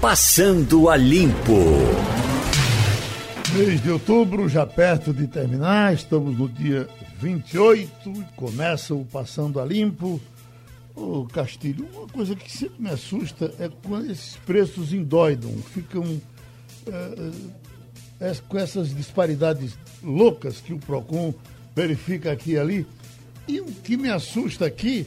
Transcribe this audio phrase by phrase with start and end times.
[0.00, 1.58] Passando a Limpo.
[3.54, 6.88] Mês de outubro, já perto de terminar, estamos no dia
[7.20, 10.18] 28, começa o Passando a Limpo.
[10.96, 16.18] Ô Castilho, uma coisa que sempre me assusta é quando esses preços endoidam, ficam
[16.86, 17.30] é,
[18.20, 21.34] é, com essas disparidades loucas que o PROCON
[21.76, 22.86] verifica aqui e ali.
[23.46, 25.06] E o que me assusta aqui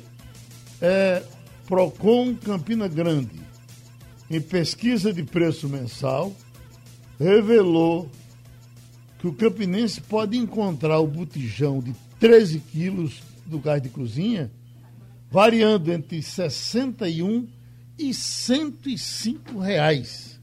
[0.80, 1.24] é
[1.66, 3.43] PROCON Campina Grande
[4.30, 6.36] em pesquisa de preço mensal,
[7.20, 8.10] revelou
[9.20, 14.52] que o campinense pode encontrar o botijão de 13 quilos do gás de cozinha
[15.34, 17.48] variando entre 61
[17.98, 20.40] e 105 reais.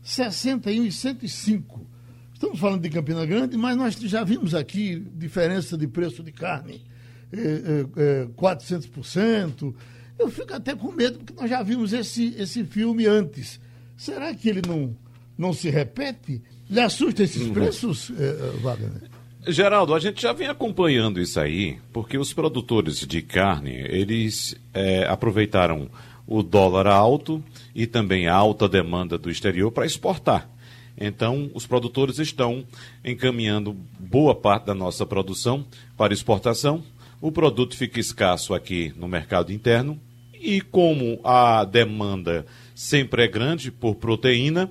[0.00, 1.84] 61 e 105.
[2.32, 6.84] Estamos falando de Campina Grande, mas nós já vimos aqui diferença de preço de carne,
[7.32, 9.74] é, é, é, 400%,
[10.18, 13.60] eu fico até com medo, porque nós já vimos esse, esse filme antes.
[13.96, 14.96] Será que ele não,
[15.36, 16.42] não se repete?
[16.68, 17.52] Lhe assusta esses uhum.
[17.52, 19.10] preços, eh, Wagner?
[19.46, 25.06] Geraldo, a gente já vem acompanhando isso aí, porque os produtores de carne, eles é,
[25.06, 25.90] aproveitaram
[26.26, 30.48] o dólar alto e também a alta demanda do exterior para exportar.
[30.96, 32.64] Então, os produtores estão
[33.04, 36.82] encaminhando boa parte da nossa produção para exportação
[37.24, 39.98] o produto fica escasso aqui no mercado interno
[40.34, 42.44] e como a demanda
[42.74, 44.70] sempre é grande por proteína,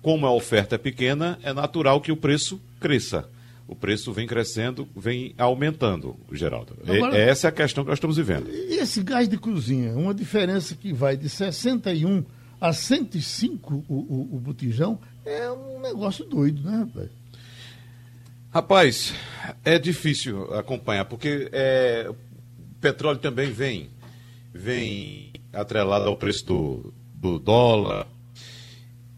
[0.00, 3.28] como a oferta é pequena, é natural que o preço cresça.
[3.68, 6.78] O preço vem crescendo, vem aumentando, Geraldo.
[6.82, 8.48] Agora, essa é a questão que nós estamos vivendo.
[8.48, 12.24] E esse gás de cozinha, uma diferença que vai de 61
[12.58, 17.10] a 105 o, o, o botijão, é um negócio doido, né, rapaz?
[18.52, 19.14] Rapaz,
[19.64, 22.14] é difícil acompanhar, porque é, o
[22.82, 23.88] petróleo também vem,
[24.52, 28.06] vem atrelado ao preço do, do dólar.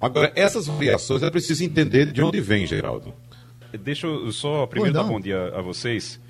[0.00, 3.12] Agora, essas variações é preciso entender de onde vem, Geraldo.
[3.82, 6.20] Deixa eu só primeiro dar bom dia a vocês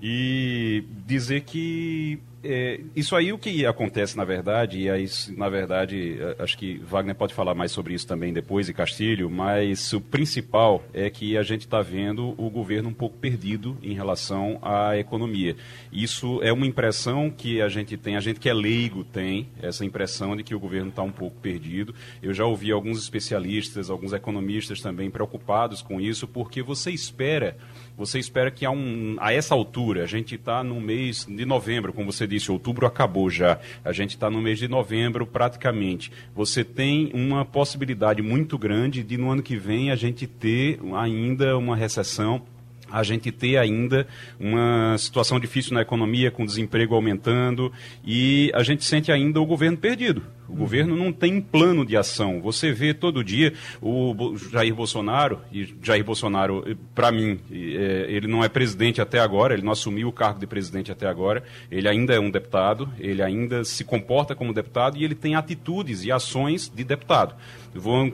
[0.00, 6.18] e dizer que é, isso aí o que acontece na verdade, e aí, na verdade,
[6.38, 10.84] acho que Wagner pode falar mais sobre isso também depois, e Castilho, mas o principal
[10.92, 15.56] é que a gente está vendo o governo um pouco perdido em relação à economia.
[15.92, 19.84] Isso é uma impressão que a gente tem, a gente que é leigo tem, essa
[19.84, 21.94] impressão de que o governo está um pouco perdido.
[22.22, 27.56] Eu já ouvi alguns especialistas, alguns economistas também preocupados com isso, porque você espera
[27.96, 31.92] você espera que a, um, a essa altura, a gente está no mês de novembro,
[31.92, 36.12] como você disse, outubro acabou já, a gente está no mês de novembro praticamente.
[36.34, 41.56] Você tem uma possibilidade muito grande de no ano que vem a gente ter ainda
[41.56, 42.42] uma recessão
[42.90, 44.06] a gente ter ainda
[44.38, 47.72] uma situação difícil na economia, com desemprego aumentando,
[48.04, 50.22] e a gente sente ainda o governo perdido.
[50.48, 50.58] O uhum.
[50.58, 52.40] governo não tem plano de ação.
[52.40, 53.52] Você vê todo dia
[53.82, 56.64] o Jair Bolsonaro, e Jair Bolsonaro,
[56.94, 60.46] para mim, é, ele não é presidente até agora, ele não assumiu o cargo de
[60.46, 65.04] presidente até agora, ele ainda é um deputado, ele ainda se comporta como deputado e
[65.04, 67.34] ele tem atitudes e ações de deputado.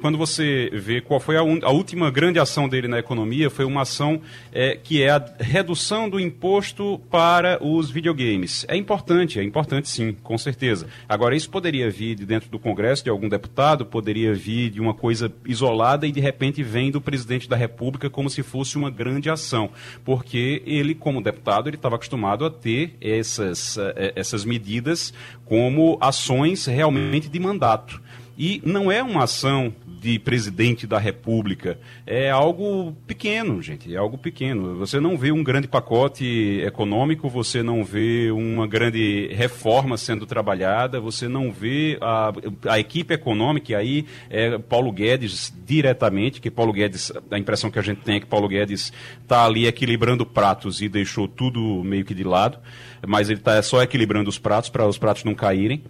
[0.01, 3.83] Quando você vê qual foi a, a última grande ação dele na economia, foi uma
[3.83, 4.21] ação
[4.53, 8.65] é, que é a redução do imposto para os videogames.
[8.69, 10.87] É importante, é importante sim, com certeza.
[11.09, 14.95] Agora, isso poderia vir de dentro do Congresso de algum deputado, poderia vir de uma
[14.95, 19.31] coisa isolada e de repente vem do presidente da República como se fosse uma grande
[19.31, 19.71] ação,
[20.05, 25.13] porque ele, como deputado, ele estava acostumado a ter essas, eh, essas medidas
[25.45, 28.01] como ações realmente de mandato.
[28.37, 31.79] E não é uma ação de presidente da República.
[32.05, 33.95] É algo pequeno, gente.
[33.95, 34.77] É algo pequeno.
[34.79, 41.01] Você não vê um grande pacote econômico, você não vê uma grande reforma sendo trabalhada,
[41.01, 42.33] você não vê a,
[42.69, 47.79] a equipe econômica, e aí é Paulo Guedes diretamente, que Paulo Guedes, a impressão que
[47.79, 48.93] a gente tem é que Paulo Guedes
[49.23, 52.59] está ali equilibrando pratos e deixou tudo meio que de lado,
[53.07, 55.83] mas ele está só equilibrando os pratos para os pratos não caírem.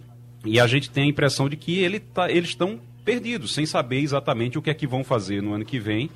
[0.45, 3.99] E a gente tem a impressão de que ele tá, eles estão perdidos, sem saber
[3.99, 6.09] exatamente o que é que vão fazer no ano que vem,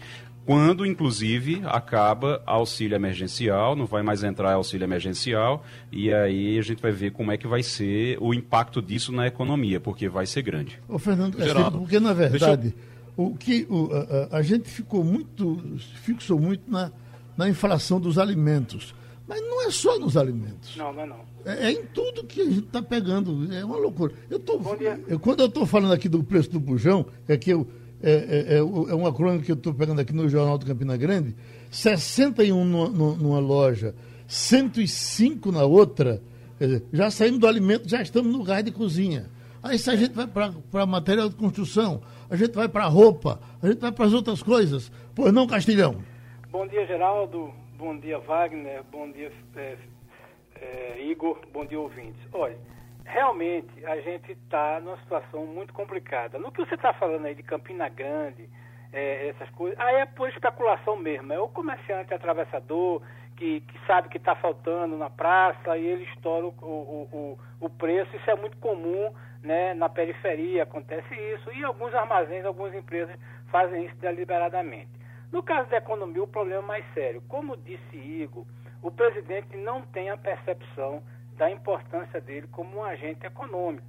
[0.47, 6.81] quando, inclusive, acaba auxílio emergencial, não vai mais entrar auxílio emergencial, e aí a gente
[6.81, 10.41] vai ver como é que vai ser o impacto disso na economia, porque vai ser
[10.43, 10.79] grande.
[10.87, 12.73] Ô, Fernando, Geraldo, porque, na verdade,
[13.17, 13.25] eu...
[13.25, 13.89] o que o,
[14.31, 15.61] a, a, gente ficou muito,
[16.01, 16.93] fixou muito na,
[17.35, 18.95] na inflação dos alimentos.
[19.27, 20.75] Mas não é só nos alimentos.
[20.77, 21.19] Não, não é não.
[21.45, 23.53] É, é em tudo que a gente está pegando.
[23.53, 24.13] É uma loucura.
[24.29, 24.59] Eu tô,
[25.07, 27.67] eu, quando eu estou falando aqui do preço do bujão, é que eu,
[28.01, 30.95] é, é, é, é uma crônica que eu estou pegando aqui no Jornal do Campina
[30.95, 31.35] Grande,
[31.69, 33.93] 61 numa, numa loja,
[34.27, 36.21] 105 na outra,
[36.57, 39.25] dizer, já saímos do alimento, já estamos no gás de cozinha.
[39.61, 43.67] Aí se a gente vai para material de construção, a gente vai para roupa, a
[43.67, 44.89] gente vai para as outras coisas.
[45.13, 45.97] Pois não, Castilhão?
[46.49, 47.51] Bom dia, Geraldo.
[47.77, 48.81] Bom dia, Wagner.
[48.85, 49.77] Bom dia, é,
[50.59, 51.39] é, Igor.
[51.53, 52.19] Bom dia, ouvintes.
[52.33, 52.57] Olha,
[53.05, 56.39] realmente a gente está numa situação muito complicada.
[56.39, 58.49] No que você está falando aí de Campina Grande,
[58.91, 61.31] é, essas coisas, aí é por especulação mesmo.
[61.31, 63.03] É o comerciante atravessador
[63.35, 67.69] que, que sabe que está faltando na praça e ele estoura o, o, o, o,
[67.69, 68.15] preço.
[68.15, 69.13] Isso é muito comum
[69.43, 71.51] né, na periferia, acontece isso.
[71.53, 73.15] E alguns armazéns, algumas empresas
[73.51, 74.96] fazem isso deliberadamente.
[75.31, 77.21] No caso da economia, o problema é mais sério.
[77.27, 78.45] Como disse Igor,
[78.81, 81.01] o presidente não tem a percepção
[81.37, 83.85] da importância dele como um agente econômico.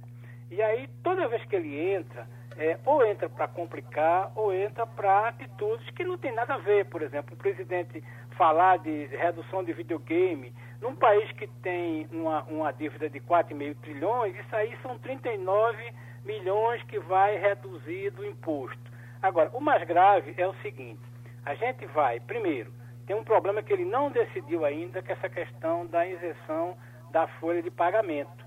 [0.51, 2.27] E aí, toda vez que ele entra,
[2.57, 6.85] é, ou entra para complicar, ou entra para atitudes que não tem nada a ver.
[6.85, 12.71] Por exemplo, o presidente falar de redução de videogame, num país que tem uma, uma
[12.71, 15.77] dívida de 4,5 trilhões, isso aí são 39
[16.25, 18.91] milhões que vai reduzir do imposto.
[19.21, 21.01] Agora, o mais grave é o seguinte:
[21.45, 22.71] a gente vai, primeiro,
[23.05, 26.77] tem um problema que ele não decidiu ainda, que é essa questão da isenção
[27.11, 28.45] da folha de pagamento.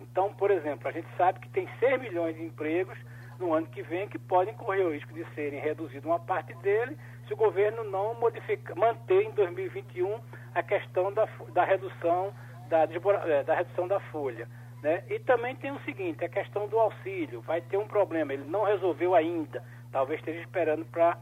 [0.00, 2.98] Então, por exemplo, a gente sabe que tem 6 milhões de empregos
[3.38, 6.96] no ano que vem que podem correr o risco de serem reduzidos uma parte dele
[7.26, 10.20] se o governo não modificar, manter em 2021
[10.54, 12.32] a questão da, da redução
[12.68, 14.48] da, é, da redução da folha.
[14.82, 15.02] Né?
[15.08, 17.40] E também tem o seguinte, a questão do auxílio.
[17.42, 19.62] Vai ter um problema, ele não resolveu ainda.
[19.92, 21.16] Talvez esteja esperando para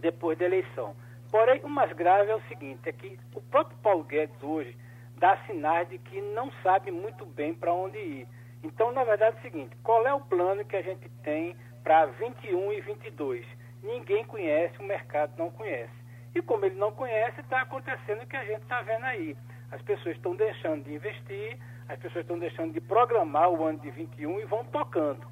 [0.00, 0.94] depois da eleição.
[1.30, 4.76] Porém, o mais grave é o seguinte, é que o próprio Paulo Guedes hoje
[5.18, 8.28] dá sinais de que não sabe muito bem para onde ir.
[8.62, 12.06] Então, na verdade, é o seguinte, qual é o plano que a gente tem para
[12.06, 13.46] 21 e 22?
[13.82, 15.92] Ninguém conhece, o mercado não conhece.
[16.34, 19.36] E como ele não conhece, está acontecendo o que a gente está vendo aí.
[19.70, 21.58] As pessoas estão deixando de investir,
[21.88, 25.26] as pessoas estão deixando de programar o ano de 21 e vão tocando.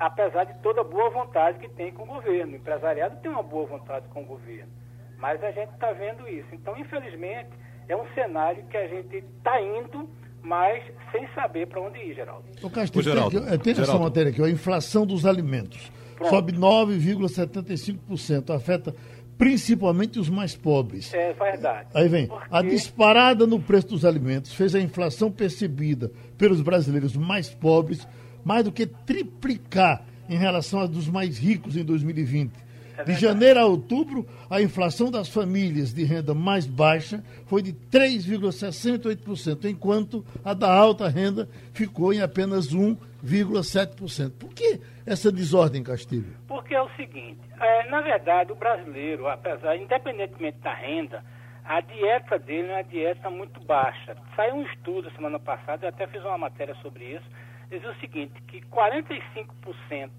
[0.00, 2.54] Apesar de toda a boa vontade que tem com o governo.
[2.54, 4.72] O empresariado tem uma boa vontade com o governo.
[5.18, 6.48] Mas a gente está vendo isso.
[6.52, 7.50] Então, infelizmente,
[7.86, 10.08] é um cenário que a gente está indo,
[10.42, 10.82] mas
[11.12, 12.48] sem saber para onde ir, Geraldo.
[12.62, 15.92] O Castilho, Geraldo, tem, tem essa matéria aqui, a inflação dos alimentos.
[16.16, 16.30] Pronto.
[16.30, 18.54] Sobe 9,75%.
[18.54, 18.94] Afeta
[19.36, 21.12] principalmente os mais pobres.
[21.14, 21.88] É verdade.
[21.94, 22.26] Aí vem.
[22.26, 22.46] Porque...
[22.50, 28.06] A disparada no preço dos alimentos fez a inflação percebida pelos brasileiros mais pobres
[28.44, 32.70] mais do que triplicar em relação à dos mais ricos em 2020
[33.00, 37.72] é de janeiro a outubro, a inflação das famílias de renda mais baixa foi de
[37.72, 44.32] 3,68%, enquanto a da alta renda ficou em apenas 1,7%.
[44.38, 46.36] Por que essa desordem, Castilho?
[46.46, 51.24] Porque é o seguinte, é, na verdade, o brasileiro, apesar, independentemente da renda,
[51.64, 54.16] a dieta dele é uma dieta muito baixa.
[54.36, 57.24] Saiu um estudo semana passada, eu até fiz uma matéria sobre isso,
[57.70, 60.10] dizia o seguinte, que 45%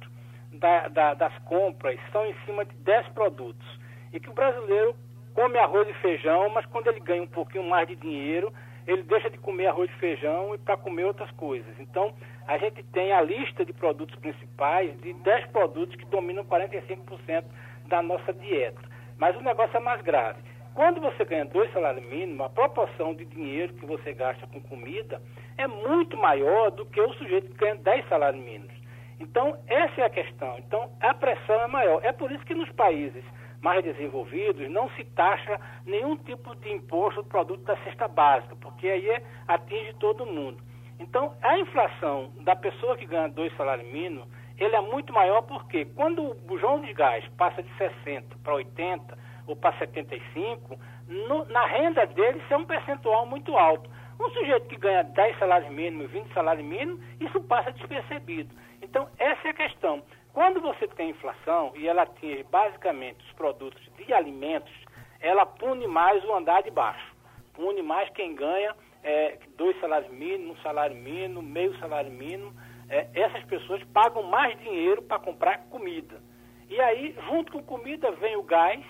[0.53, 3.79] da, da, das compras são em cima de 10 produtos.
[4.13, 4.95] E que o brasileiro
[5.33, 8.51] come arroz e feijão, mas quando ele ganha um pouquinho mais de dinheiro,
[8.87, 11.73] ele deixa de comer arroz e feijão e para comer outras coisas.
[11.79, 12.13] Então,
[12.47, 17.43] a gente tem a lista de produtos principais de 10 produtos que dominam 45%
[17.87, 18.81] da nossa dieta.
[19.17, 20.41] Mas o negócio é mais grave.
[20.73, 25.21] Quando você ganha dois salários mínimos, a proporção de dinheiro que você gasta com comida
[25.57, 28.73] é muito maior do que o sujeito que ganha 10 salários mínimos.
[29.19, 30.57] Então, essa é a questão.
[30.59, 32.03] Então, a pressão é maior.
[32.03, 33.23] É por isso que nos países
[33.61, 38.87] mais desenvolvidos não se taxa nenhum tipo de imposto do produto da cesta básica, porque
[38.87, 40.57] aí é, atinge todo mundo.
[40.99, 45.85] Então, a inflação da pessoa que ganha dois salários mínimos, ele é muito maior porque
[45.85, 49.17] quando o bujão de gás passa de 60 para 80
[49.51, 53.89] ou para 75, no, na renda dele isso é um percentual muito alto.
[54.19, 58.55] Um sujeito que ganha 10 salários mínimos, 20 salários mínimos, isso passa despercebido.
[58.81, 60.03] Então, essa é a questão.
[60.33, 64.71] Quando você tem inflação e ela atinge basicamente os produtos de alimentos,
[65.19, 67.13] ela pune mais o andar de baixo.
[67.53, 72.53] Pune mais quem ganha é, dois salários mínimos, um salário mínimo, meio salário mínimo.
[72.89, 76.21] É, essas pessoas pagam mais dinheiro para comprar comida.
[76.69, 78.81] E aí, junto com comida, vem o gás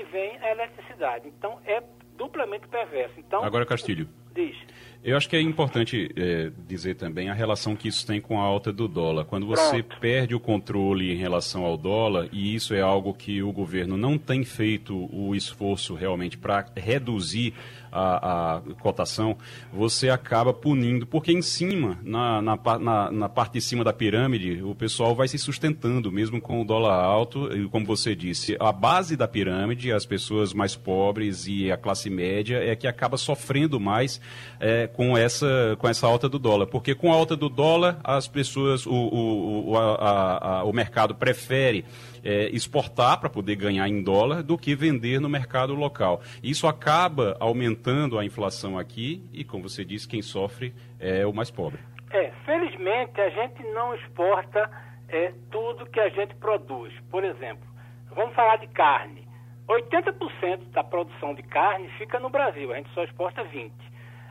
[0.00, 1.28] e vem a eletricidade.
[1.28, 1.82] Então, é
[2.16, 3.14] duplamente perverso.
[3.18, 4.08] Então, Agora, Castilho.
[4.34, 4.56] Diz.
[5.02, 8.44] Eu acho que é importante é, dizer também a relação que isso tem com a
[8.44, 9.24] alta do dólar.
[9.24, 10.00] Quando você Pronto.
[10.00, 14.18] perde o controle em relação ao dólar, e isso é algo que o governo não
[14.18, 17.54] tem feito o esforço realmente para reduzir
[17.96, 19.36] a, a cotação,
[19.72, 24.62] você acaba punindo, porque em cima, na, na, na, na, parte de cima da pirâmide,
[24.62, 28.70] o pessoal vai se sustentando, mesmo com o dólar alto, e como você disse, a
[28.70, 33.80] base da pirâmide, as pessoas mais pobres e a classe média é que acaba sofrendo
[33.80, 34.20] mais
[34.60, 38.28] é, com, essa, com essa alta do dólar, porque com a alta do dólar, as
[38.28, 41.84] pessoas, o, o, o, a, a, o mercado prefere
[42.26, 46.20] é, exportar para poder ganhar em dólar do que vender no mercado local.
[46.42, 51.52] Isso acaba aumentando a inflação aqui e, como você disse, quem sofre é o mais
[51.52, 51.78] pobre.
[52.10, 54.68] É, felizmente a gente não exporta
[55.08, 56.92] é, tudo que a gente produz.
[57.10, 57.64] Por exemplo,
[58.12, 59.24] vamos falar de carne.
[59.68, 63.70] 80% da produção de carne fica no Brasil, a gente só exporta 20%.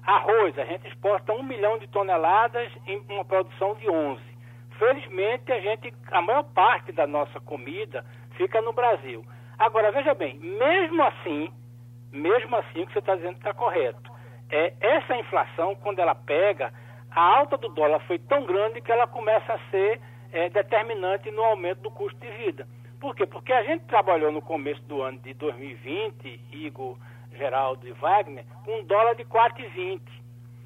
[0.06, 4.22] Arroz, a gente exporta 1 milhão de toneladas em uma produção de 11.
[4.78, 9.26] Felizmente, a gente, a maior parte da nossa comida fica no Brasil.
[9.58, 11.50] Agora, veja bem, mesmo assim,
[12.12, 14.12] mesmo assim, o que você está dizendo está correto.
[14.50, 16.74] É, essa inflação, quando ela pega,
[17.10, 20.02] a alta do dólar foi tão grande que ela começa a ser
[20.34, 22.68] é, determinante no aumento do custo de vida.
[23.00, 23.26] Por quê?
[23.26, 26.98] Porque a gente trabalhou no começo do ano de 2020, Igor,
[27.32, 30.02] Geraldo e Wagner, com um dólar de 4,20.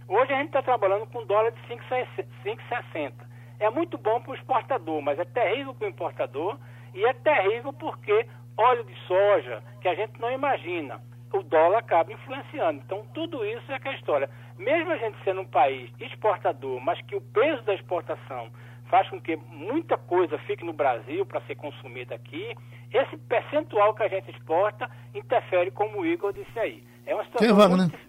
[0.07, 3.28] Hoje a gente está trabalhando com um dólar de 5,60
[3.59, 6.57] é muito bom para o exportador, mas é terrível para o importador
[6.93, 8.25] e é terrível porque
[8.57, 11.01] óleo de soja, que a gente não imagina,
[11.31, 12.81] o dólar acaba influenciando.
[12.85, 14.29] Então, tudo isso é que é a história.
[14.57, 18.49] Mesmo a gente sendo um país exportador, mas que o peso da exportação
[18.89, 22.55] faz com que muita coisa fique no Brasil para ser consumida aqui,
[22.91, 26.83] esse percentual que a gente exporta interfere, como o Igor disse aí.
[27.05, 27.47] É uma situação.
[27.47, 27.89] Quem é Wagner?
[27.89, 27.99] Muito...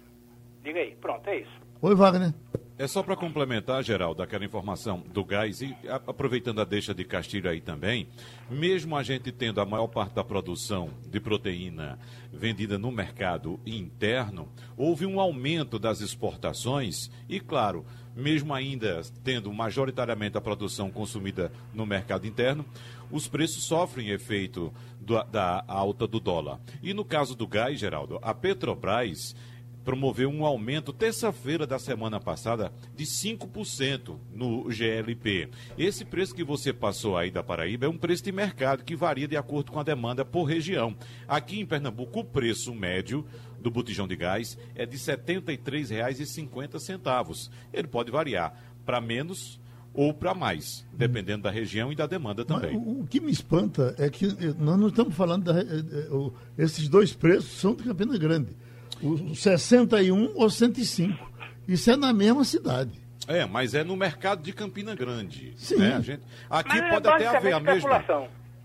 [0.63, 1.61] Diga aí, pronto, é isso.
[1.83, 2.33] Oi, Wagner.
[2.81, 7.51] É só para complementar, Geraldo, aquela informação do gás e aproveitando a deixa de Castilho
[7.51, 8.09] aí também,
[8.49, 11.99] mesmo a gente tendo a maior parte da produção de proteína
[12.33, 17.85] vendida no mercado interno, houve um aumento das exportações e, claro,
[18.17, 22.65] mesmo ainda tendo majoritariamente a produção consumida no mercado interno,
[23.11, 26.59] os preços sofrem efeito do, da alta do dólar.
[26.83, 29.37] E no caso do gás, Geraldo, a Petrobras
[29.85, 35.49] promoveu um aumento terça-feira da semana passada de 5% no GLP.
[35.79, 39.27] Esse preço que você passou aí da Paraíba é um preço de mercado que varia
[39.27, 40.95] de acordo com a demanda por região.
[41.27, 43.27] Aqui em Pernambuco, o preço médio
[43.59, 47.51] do botijão de gás é de R$ 73,50.
[47.73, 49.59] Ele pode variar para menos
[49.93, 52.79] ou para mais, dependendo da região e da demanda também.
[52.79, 54.25] Mas, o, que me espanta é que
[54.59, 58.57] nós não estamos falando da, eh, eh, esses dois preços são de Campina Grande
[59.03, 61.31] o 61 ou 105.
[61.67, 62.91] Isso é na mesma cidade.
[63.27, 65.53] É, mas é no mercado de Campina Grande.
[65.57, 65.77] Sim.
[65.77, 66.01] Né?
[66.03, 68.05] Gente, aqui mas é pode é até haver a mesma.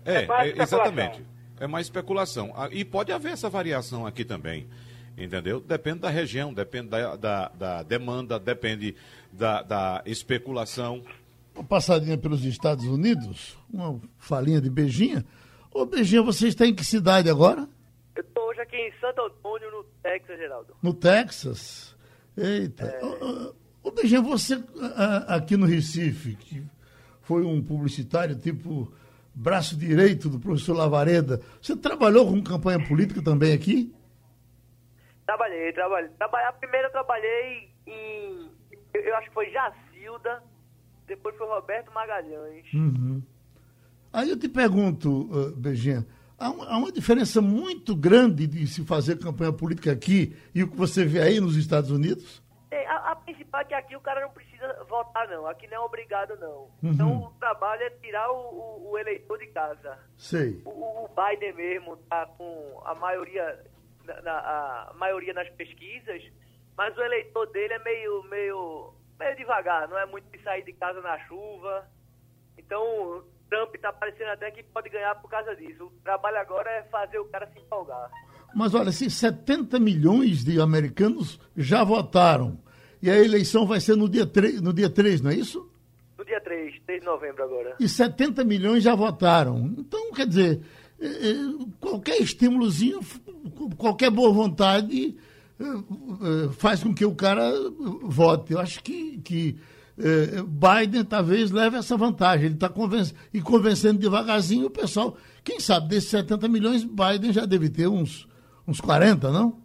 [0.04, 1.22] É, é, é exatamente.
[1.58, 2.52] É mais especulação.
[2.56, 4.66] Ah, e pode haver essa variação aqui também.
[5.16, 5.60] Entendeu?
[5.60, 8.94] Depende da região, depende da, da, da demanda, depende
[9.32, 11.02] da, da especulação.
[11.54, 15.24] Uma passadinha pelos Estados Unidos, uma falinha de beijinha.
[15.72, 17.68] Ô, Beijinha, você está em que cidade agora?
[18.16, 20.76] Eu estou hoje aqui em Santo Antônio, no Texas, Geraldo.
[20.82, 21.96] No Texas?
[22.34, 22.86] Eita.
[22.86, 23.00] É...
[23.82, 24.54] Ô, Beijinho, você
[25.28, 26.64] aqui no Recife, que
[27.20, 28.90] foi um publicitário tipo
[29.34, 33.94] braço direito do professor Lavareda, você trabalhou com campanha política também aqui?
[35.26, 36.10] Trabalhei, trabalhei.
[36.16, 38.50] Trabalhar, primeiro eu trabalhei em,
[38.94, 40.42] eu acho que foi Jacilda,
[41.06, 42.72] depois foi Roberto Magalhães.
[42.72, 43.22] Uhum.
[44.10, 46.06] Aí eu te pergunto, uh, Beijinha,
[46.38, 50.76] Há, há uma diferença muito grande de se fazer campanha política aqui e o que
[50.76, 52.42] você vê aí nos Estados Unidos?
[52.70, 55.46] É, a, a, principal é que aqui o cara não precisa votar, não.
[55.46, 56.68] Aqui não é obrigado, não.
[56.82, 56.92] Uhum.
[56.92, 59.98] Então o trabalho é tirar o, o, o eleitor de casa.
[60.16, 60.60] Sei.
[60.66, 63.64] O, o, Biden mesmo tá com a maioria,
[64.04, 66.22] na, na, a maioria nas pesquisas,
[66.76, 70.74] mas o eleitor dele é meio, meio, meio devagar, não é muito de sair de
[70.74, 71.88] casa na chuva.
[72.58, 75.84] Então Trump está parecendo até que pode ganhar por causa disso.
[75.84, 78.10] O trabalho agora é fazer o cara se empolgar.
[78.54, 82.58] Mas olha, se 70 milhões de americanos já votaram
[83.02, 85.70] e a eleição vai ser no dia 3, no dia 3 não é isso?
[86.18, 87.76] No dia 3, 3 de novembro agora.
[87.78, 89.74] E 70 milhões já votaram.
[89.78, 90.60] Então, quer dizer,
[90.98, 91.34] é, é,
[91.78, 93.00] qualquer estímulozinho,
[93.76, 95.16] qualquer boa vontade
[95.60, 97.52] é, faz com que o cara
[98.02, 98.54] vote.
[98.54, 99.58] Eu acho que, que
[99.98, 102.46] eh, Biden talvez leve essa vantagem.
[102.46, 105.16] Ele está convencendo, e convencendo devagarzinho o pessoal.
[105.42, 108.28] Quem sabe desses 70 milhões, Biden já deve ter uns,
[108.66, 109.62] uns 40, não?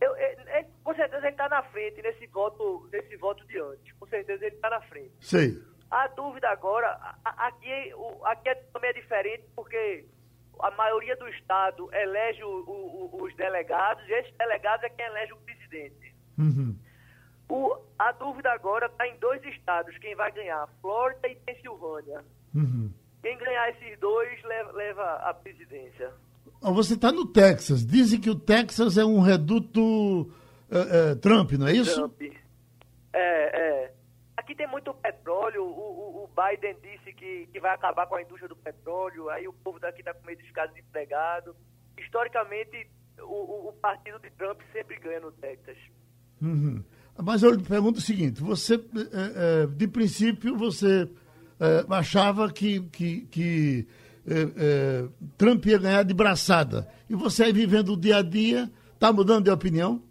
[0.00, 3.92] Eu, eu, com certeza ele está na frente nesse voto, nesse voto de antes.
[3.98, 5.12] Com certeza ele está na frente.
[5.20, 5.60] Sei.
[5.90, 6.88] A dúvida agora,
[7.24, 7.92] aqui,
[8.24, 10.06] aqui é também é diferente porque
[10.60, 15.32] a maioria do Estado elege o, o, os delegados, e esses delegados é quem elege
[15.32, 16.14] o presidente.
[16.38, 16.76] Uhum.
[17.48, 22.24] O, a dúvida agora está em dois estados, quem vai ganhar, Flórida e Pensilvânia.
[22.54, 22.90] Uhum.
[23.22, 26.12] Quem ganhar esses dois leva, leva a presidência.
[26.60, 27.84] Você está no Texas.
[27.84, 30.32] Dizem que o Texas é um reduto
[30.70, 31.94] é, é, Trump, não é isso?
[31.94, 32.22] Trump.
[33.12, 33.18] É,
[33.82, 33.94] é.
[34.36, 35.64] Aqui tem muito petróleo.
[35.64, 39.28] O, o, o, Biden disse que, que vai acabar com a indústria do petróleo.
[39.28, 41.54] Aí o povo daqui está com medo de ficar desempregado.
[41.98, 42.88] Historicamente,
[43.20, 45.76] o, o, partido de Trump sempre ganha no Texas.
[46.40, 46.82] Uhum.
[47.16, 51.08] Mas eu lhe pergunto o seguinte: você, é, é, de princípio, você
[51.60, 53.88] é, achava que, que, que
[55.36, 56.88] Trump ia ganhar de braçada.
[57.08, 60.02] E você aí vivendo o dia a dia, está mudando de opinião?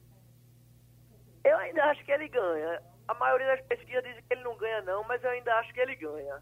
[1.43, 2.81] Eu ainda acho que ele ganha.
[3.07, 5.79] A maioria das pesquisas dizem que ele não ganha, não, mas eu ainda acho que
[5.79, 6.41] ele ganha.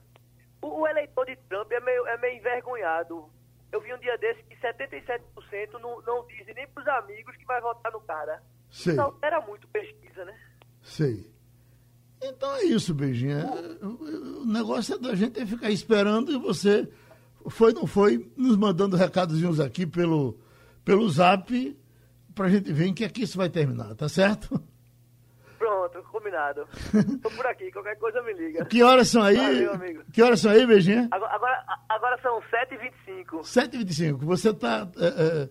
[0.61, 3.29] O, o eleitor de Trump é meio, é meio envergonhado.
[3.71, 5.21] Eu vi um dia desse que 77%
[5.79, 8.41] não, não dizem nem para os amigos que vai votar no cara.
[8.69, 8.93] Sei.
[8.93, 10.37] Isso altera muito pesquisa, né?
[10.81, 11.29] Sei.
[12.21, 13.50] Então é isso, Beijinha.
[13.81, 16.88] O negócio é da gente ficar esperando e você
[17.48, 20.38] foi, não foi, nos mandando recadozinhos aqui pelo,
[20.83, 21.77] pelo zap
[22.36, 24.62] pra gente ver em que aqui isso vai terminar, tá certo?
[25.57, 26.67] Pronto, combinado.
[27.21, 28.65] Tô por aqui, qualquer coisa me liga.
[28.65, 29.36] Que horas são aí?
[29.36, 30.03] Valeu, amigo.
[30.12, 31.07] Que horas são aí, Beijinha?
[31.12, 33.41] Agora, agora, agora são 7h25.
[33.41, 34.17] 7h25.
[34.25, 34.88] Você tá.
[34.98, 35.50] É, é,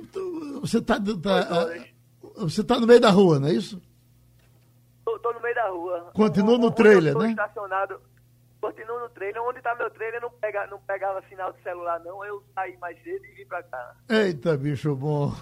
[0.00, 1.00] então, você tá.
[1.00, 1.94] tá é,
[2.36, 3.80] você tá no meio da rua, não é isso?
[5.04, 6.10] Tô, tô no meio da rua.
[6.14, 7.30] Continua no trailer, né?
[7.30, 8.00] estacionado,
[8.60, 9.42] continuo no trailer.
[9.42, 12.24] Onde tá meu trailer não, pega, não pegava sinal de celular, não.
[12.24, 13.94] Eu saí mais cedo e vim pra cá.
[14.08, 15.32] Eita, bicho bom.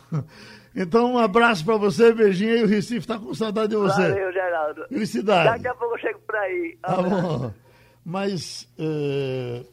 [0.75, 2.57] Então, um abraço pra você, beijinho.
[2.57, 4.09] E o Recife tá com saudade de você.
[4.09, 4.89] Valeu, Geraldo.
[4.89, 5.51] Felicidade.
[5.51, 6.79] Daqui a pouco eu chego por aí.
[6.81, 7.53] Tá bom.
[8.03, 9.67] Mas, uh,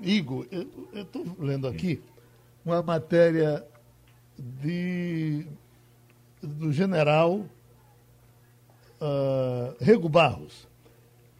[0.00, 2.00] Igor, eu estou lendo aqui
[2.64, 3.66] uma matéria
[4.38, 5.46] de,
[6.40, 7.44] do general
[9.00, 10.66] uh, Rego Barros.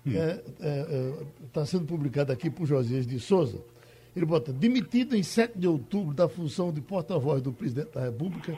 [0.07, 0.21] Está
[0.61, 3.59] é, é, é sendo publicado aqui por Josias de Souza.
[4.15, 8.57] Ele bota, demitido em 7 de outubro da função de porta-voz do presidente da República,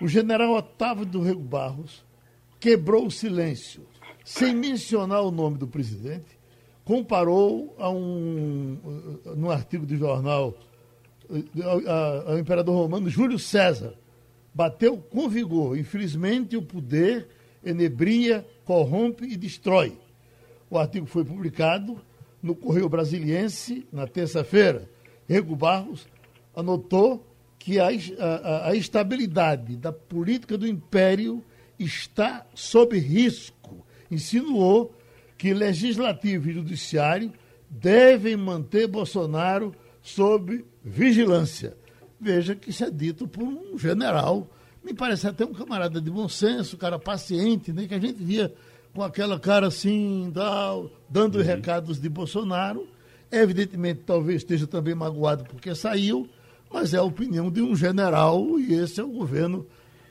[0.00, 2.04] o general Otávio do Rego Barros
[2.58, 3.82] quebrou o silêncio,
[4.24, 6.36] sem mencionar o nome do presidente,
[6.84, 8.78] comparou a um,
[9.36, 10.56] num artigo de jornal
[11.62, 13.94] ao, ao imperador romano Júlio César.
[14.54, 15.76] Bateu com vigor.
[15.76, 17.28] Infelizmente, o poder
[17.64, 19.98] enebria, corrompe e destrói.
[20.68, 22.00] O artigo foi publicado
[22.42, 24.88] no Correio Brasiliense na terça-feira.
[25.28, 26.06] Rego Barros
[26.54, 27.24] anotou
[27.58, 27.88] que a,
[28.18, 31.42] a, a, estabilidade da política do império
[31.78, 33.84] está sob risco.
[34.10, 34.94] Insinuou
[35.36, 37.32] que legislativo e judiciário
[37.68, 41.76] devem manter Bolsonaro sob vigilância.
[42.20, 44.48] Veja que isso é dito por um general
[44.86, 47.88] me parece até um camarada de bom senso, cara paciente, né?
[47.88, 48.54] Que a gente via
[48.94, 50.32] com aquela cara assim,
[51.10, 51.44] dando uhum.
[51.44, 52.86] recados de Bolsonaro.
[53.30, 56.28] Evidentemente, talvez esteja também magoado porque saiu,
[56.72, 59.66] mas é a opinião de um general e esse é o governo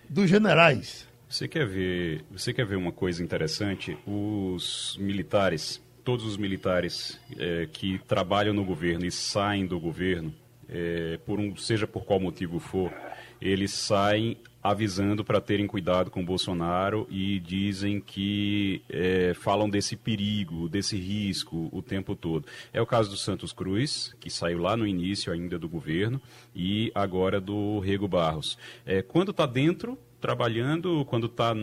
[0.09, 1.07] dos generais.
[1.29, 3.97] Você quer ver, você quer ver uma coisa interessante?
[4.05, 10.33] Os militares, todos os militares é, que trabalham no governo e saem do governo,
[10.67, 12.93] é, por um, seja por qual motivo for,
[13.41, 20.67] eles saem avisando para terem cuidado com Bolsonaro e dizem que é, falam desse perigo,
[20.67, 22.47] desse risco o tempo todo.
[22.73, 26.19] É o caso do Santos Cruz, que saiu lá no início ainda do governo,
[26.55, 28.57] e agora do Rego Barros.
[28.87, 31.53] É, quando está dentro, trabalhando, quando está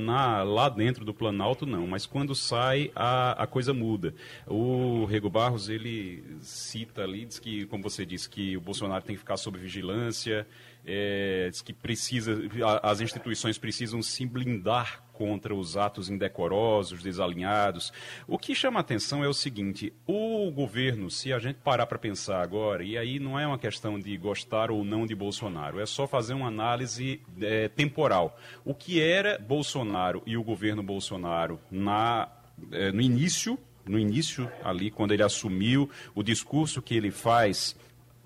[0.44, 4.14] lá dentro do Planalto, não, mas quando sai, a, a coisa muda.
[4.46, 9.16] O Rego Barros, ele cita ali, diz que, como você disse, que o Bolsonaro tem
[9.16, 10.46] que ficar sob vigilância,
[10.84, 12.36] é, diz que precisa,
[12.82, 17.92] as instituições precisam se blindar contra os atos indecorosos, desalinhados.
[18.26, 22.42] O que chama atenção é o seguinte: o governo, se a gente parar para pensar
[22.42, 26.06] agora, e aí não é uma questão de gostar ou não de Bolsonaro, é só
[26.06, 28.36] fazer uma análise é, temporal.
[28.64, 32.28] O que era Bolsonaro e o governo Bolsonaro na,
[32.72, 37.76] é, no início no início ali, quando ele assumiu, o discurso que ele faz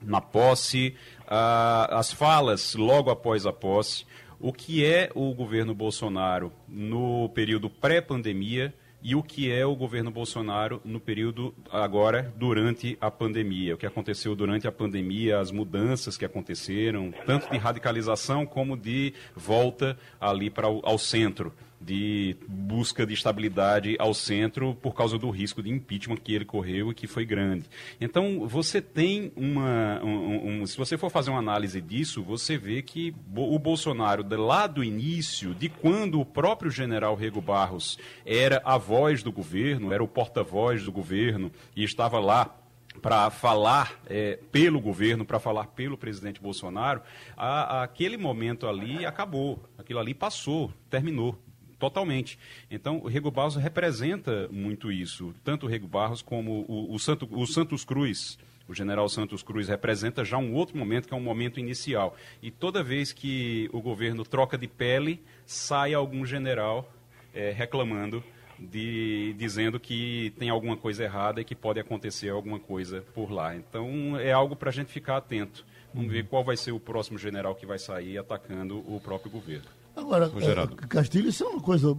[0.03, 0.95] na posse,
[1.27, 4.07] as falas logo após a posse,
[4.39, 10.11] o que é o governo Bolsonaro no período pré-pandemia e o que é o governo
[10.11, 16.17] Bolsonaro no período agora durante a pandemia, o que aconteceu durante a pandemia, as mudanças
[16.17, 21.53] que aconteceram, tanto de radicalização como de volta ali para ao centro
[21.87, 26.91] de busca de estabilidade ao centro por causa do risco de impeachment que ele correu
[26.91, 27.65] e que foi grande.
[28.01, 30.03] Então, você tem uma.
[30.03, 34.67] Um, um, se você for fazer uma análise disso, você vê que o Bolsonaro, lá
[34.67, 40.03] do início, de quando o próprio general Rego Barros era a voz do governo, era
[40.03, 42.53] o porta-voz do governo e estava lá
[43.01, 47.03] para falar é, pelo governo, para falar pelo presidente Bolsonaro,
[47.37, 51.39] a, a, aquele momento ali acabou, aquilo ali passou, terminou
[51.79, 52.39] totalmente.
[52.71, 57.29] Então, o Rego Barros representa muito isso, tanto o Rego Barros como o, o, Santo,
[57.31, 58.39] o Santos Cruz.
[58.69, 62.17] O general Santos Cruz representa já um outro momento, que é um momento inicial.
[62.43, 66.93] E toda vez que o governo troca de pele, sai algum general
[67.33, 68.25] é, reclamando
[68.59, 73.55] de dizendo que tem alguma coisa errada e que pode acontecer alguma coisa por lá.
[73.55, 75.65] Então é algo para a gente ficar atento.
[75.95, 79.69] Vamos ver qual vai ser o próximo general que vai sair atacando o próprio governo.
[79.97, 81.97] Agora, é, Castilho, isso é uma coisa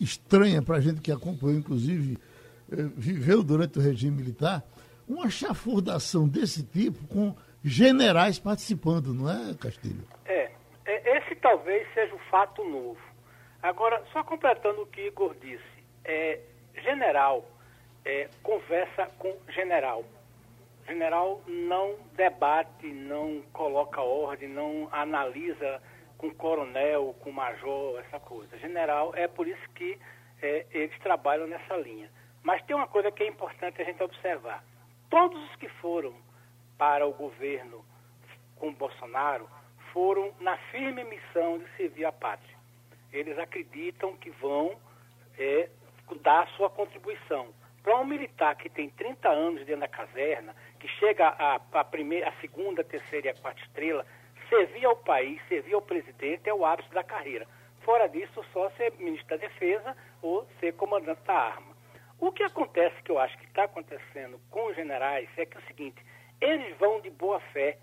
[0.00, 2.16] estranha para a gente que acompanhou, inclusive,
[2.70, 4.62] é, viveu durante o regime militar,
[5.08, 7.34] uma chafurdação desse tipo com
[7.64, 10.04] generais participando, não é, Castilho?
[10.24, 10.52] É,
[10.86, 13.00] é esse talvez seja o fato novo.
[13.60, 15.62] Agora, só completando o que Igor disse,
[16.04, 16.38] é,
[16.82, 17.44] general
[18.04, 20.04] é, conversa com general.
[20.86, 25.80] General não debate, não coloca ordem, não analisa
[26.20, 28.58] com coronel, com major, essa coisa.
[28.58, 29.98] General, é por isso que
[30.42, 32.10] é, eles trabalham nessa linha.
[32.42, 34.62] Mas tem uma coisa que é importante a gente observar.
[35.08, 36.14] Todos os que foram
[36.76, 37.82] para o governo
[38.56, 39.48] com Bolsonaro
[39.94, 42.54] foram na firme missão de servir a pátria.
[43.10, 44.76] Eles acreditam que vão
[45.38, 45.70] é,
[46.20, 47.48] dar sua contribuição.
[47.82, 52.32] Para um militar que tem 30 anos dentro da caserna, que chega a, primeira, a
[52.42, 54.04] segunda, terceira e a quarta estrela,
[54.50, 57.46] servir ao país, servir ao presidente é o ápice da carreira.
[57.82, 61.74] Fora disso, só ser ministro da Defesa ou ser comandante da arma.
[62.18, 65.60] O que acontece, que eu acho que está acontecendo com os generais, é que é
[65.60, 66.04] o seguinte,
[66.40, 67.78] eles vão de boa fé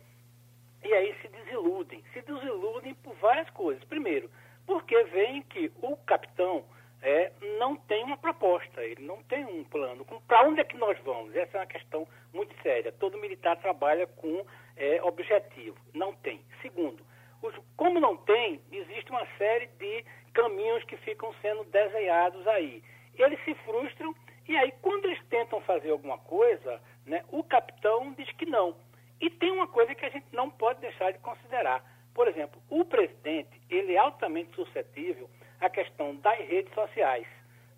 [0.83, 2.03] e aí se desiludem.
[2.13, 3.83] Se desiludem por várias coisas.
[3.85, 4.29] Primeiro,
[4.65, 6.63] porque veem que o capitão
[7.01, 10.05] é, não tem uma proposta, ele não tem um plano.
[10.27, 11.35] Para onde é que nós vamos?
[11.35, 12.91] Essa é uma questão muito séria.
[12.91, 14.45] Todo militar trabalha com
[14.77, 15.77] é, objetivo.
[15.93, 16.41] Não tem.
[16.61, 17.03] Segundo,
[17.41, 22.83] os, como não tem, existe uma série de caminhos que ficam sendo desenhados aí.
[23.17, 24.13] Eles se frustram
[24.47, 28.77] e aí, quando eles tentam fazer alguma coisa, né, o capitão diz que não.
[29.19, 31.83] E tem uma coisa que a gente não pode deixar de considerar.
[32.13, 37.27] Por exemplo, o presidente, ele é altamente suscetível a questão das redes sociais.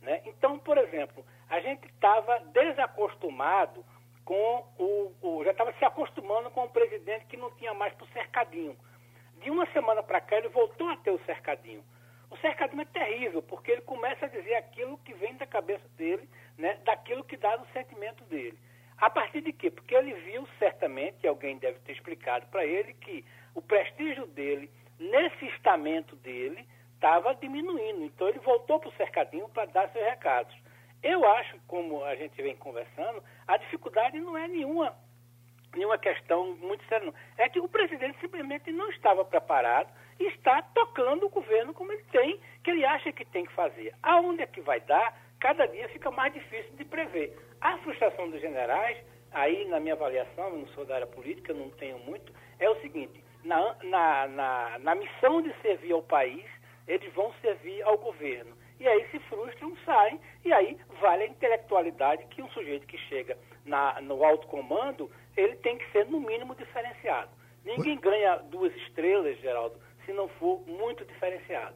[0.02, 0.22] Né?
[0.26, 3.84] Então, por exemplo, a gente estava desacostumado
[4.30, 8.06] com o, o já estava se acostumando com o presidente que não tinha mais para
[8.06, 8.78] o cercadinho.
[9.42, 11.84] De uma semana para cá ele voltou a ter o cercadinho.
[12.30, 16.30] O cercadinho é terrível, porque ele começa a dizer aquilo que vem da cabeça dele,
[16.60, 18.56] né, daquilo que dá no sentimento dele.
[19.00, 19.72] A partir de quê?
[19.72, 25.48] Porque ele viu certamente, alguém deve ter explicado para ele, que o prestígio dele, nesse
[25.48, 28.04] estamento dele, estava diminuindo.
[28.04, 30.56] Então ele voltou para o cercadinho para dar seus recados.
[31.02, 34.96] Eu acho, como a gente vem conversando, a dificuldade não é nenhuma,
[35.74, 37.06] nenhuma questão muito séria.
[37.06, 37.14] Não.
[37.38, 42.04] É que o presidente simplesmente não estava preparado e está tocando o governo como ele
[42.12, 43.94] tem, que ele acha que tem que fazer.
[44.04, 47.38] Aonde é que vai dar, cada dia fica mais difícil de prever.
[47.62, 48.98] A frustração dos generais,
[49.32, 52.80] aí na minha avaliação, eu não sou da área política, não tenho muito, é o
[52.82, 56.46] seguinte, na, na, na, na missão de servir ao país,
[56.88, 58.58] eles vão servir ao governo.
[58.80, 63.38] E aí se frustram, saem, e aí vale a intelectualidade que um sujeito que chega
[63.66, 67.30] na, no alto comando, ele tem que ser no mínimo diferenciado.
[67.66, 71.76] Ninguém ganha duas estrelas, Geraldo, se não for muito diferenciado.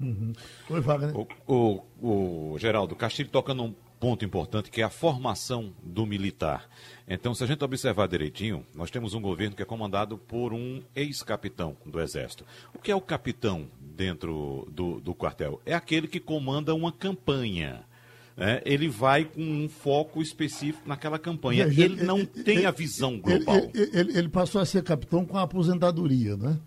[0.00, 0.32] Uhum.
[0.70, 1.14] Oi, Wagner.
[1.16, 6.66] O, o, o Geraldo, Castilho toca num ponto importante que é a formação do militar.
[7.06, 10.82] Então, se a gente observar direitinho, nós temos um governo que é comandado por um
[10.96, 12.46] ex-capitão do Exército.
[12.74, 15.60] O que é o capitão dentro do, do quartel?
[15.66, 17.84] É aquele que comanda uma campanha.
[18.38, 21.64] É, ele vai com um foco específico naquela campanha.
[21.64, 23.70] Ele, ele não ele, tem ele, a visão global.
[23.74, 26.58] Ele, passou a ser capitão com a aposentadoria, né?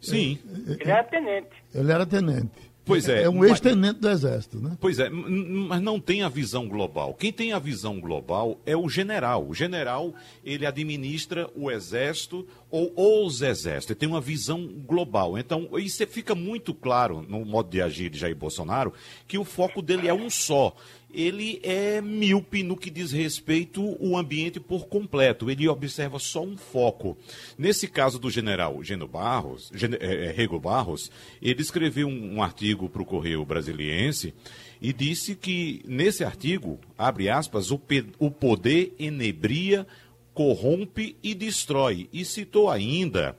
[0.00, 0.38] Sim.
[0.66, 1.64] Ele era tenente.
[1.74, 2.67] Ele era tenente.
[2.88, 3.22] Pois é.
[3.22, 4.76] É um ex-tenente do Exército, né?
[4.80, 7.14] Pois é, mas não tem a visão global.
[7.14, 9.46] Quem tem a visão global é o general.
[9.46, 13.90] O general, ele administra o Exército ou os Exércitos.
[13.90, 15.38] Ele tem uma visão global.
[15.38, 18.92] Então, isso fica muito claro no modo de agir de Jair Bolsonaro,
[19.26, 20.74] que o foco dele é um só.
[21.12, 25.50] Ele é míope no que diz respeito ao ambiente por completo.
[25.50, 27.16] Ele observa só um foco.
[27.56, 32.42] Nesse caso do general Geno Barros, Gen, é, é, Rego Barros, ele escreveu um, um
[32.42, 34.34] artigo para o Correio Brasiliense
[34.80, 37.80] e disse que, nesse artigo, abre aspas, o,
[38.18, 39.86] o poder enebria,
[40.34, 42.08] corrompe e destrói.
[42.12, 43.36] E citou ainda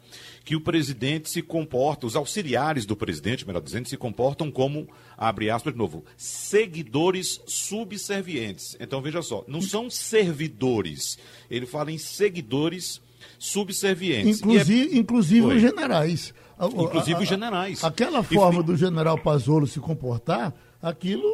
[0.49, 5.47] que o presidente se comporta, os auxiliares do presidente, melhor dizendo, se comportam como, abre
[5.47, 8.75] aspas de novo, seguidores subservientes.
[8.79, 11.19] Então veja só, não são servidores,
[11.51, 12.99] ele fala em seguidores
[13.37, 14.39] subservientes.
[14.39, 14.97] Inclusive, é...
[14.97, 16.33] inclusive os generais.
[16.59, 17.83] Inclusive os generais.
[17.83, 18.63] Aquela forma e...
[18.63, 21.29] do general Pazzolo se comportar, aquilo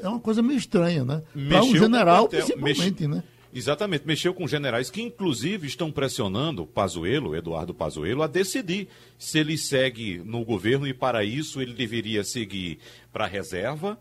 [0.00, 1.22] é uma coisa meio estranha, né?
[1.48, 3.16] Para um general, principalmente, Mex...
[3.16, 3.24] né?
[3.54, 8.88] Exatamente, mexeu com generais que inclusive estão pressionando Pazuello, Eduardo Pazuello, a decidir
[9.18, 12.78] se ele segue no governo e para isso ele deveria seguir
[13.12, 13.98] para a reserva,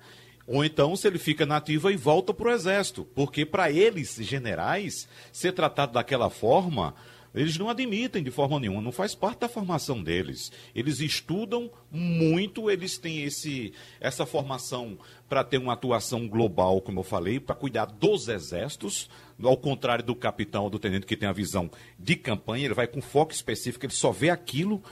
[0.48, 5.08] ou então se ele fica nativa e volta para o exército, porque para eles, generais,
[5.34, 6.96] ser tratado daquela forma
[7.34, 10.52] eles não admitem de forma nenhuma, não faz parte da formação deles.
[10.76, 14.98] Eles estudam muito, eles têm esse, essa formação
[15.30, 19.10] para ter uma atuação global, como eu falei, para cuidar dos exércitos,
[19.42, 22.86] ao contrário do capitão ou do tenente que tem a visão de campanha, ele vai
[22.86, 24.84] com foco específico, ele só vê aquilo.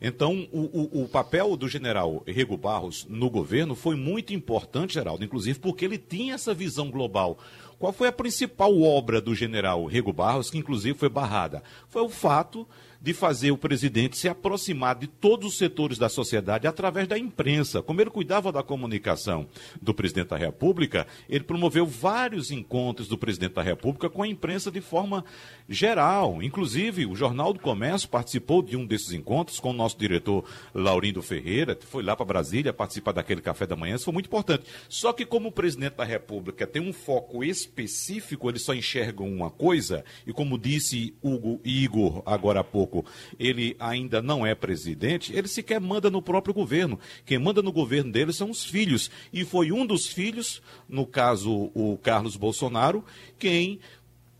[0.00, 5.24] Então, o, o, o papel do general Rego Barros no governo foi muito importante, Geraldo,
[5.24, 7.38] inclusive porque ele tinha essa visão global.
[7.78, 11.62] Qual foi a principal obra do general Rego Barros, que inclusive foi barrada?
[11.88, 12.66] Foi o fato
[13.00, 17.82] de fazer o presidente se aproximar de todos os setores da sociedade através da imprensa.
[17.82, 19.46] Como ele cuidava da comunicação
[19.80, 24.70] do presidente da República, ele promoveu vários encontros do presidente da República com a imprensa
[24.70, 25.24] de forma
[25.68, 26.42] geral.
[26.42, 31.22] Inclusive, o Jornal do Comércio participou de um desses encontros com o nosso diretor Laurindo
[31.22, 33.94] Ferreira, que foi lá para Brasília participar daquele café da manhã.
[33.94, 34.64] Isso foi muito importante.
[34.88, 39.50] Só que, como o presidente da República tem um foco específico, ele só enxerga uma
[39.50, 45.32] coisa, e como disse Hugo Igor agora há pouco, pouco, ele ainda não é presidente,
[45.34, 46.98] ele sequer manda no próprio governo.
[47.24, 49.10] Quem manda no governo dele são os filhos.
[49.32, 53.04] E foi um dos filhos, no caso o Carlos Bolsonaro,
[53.38, 53.78] quem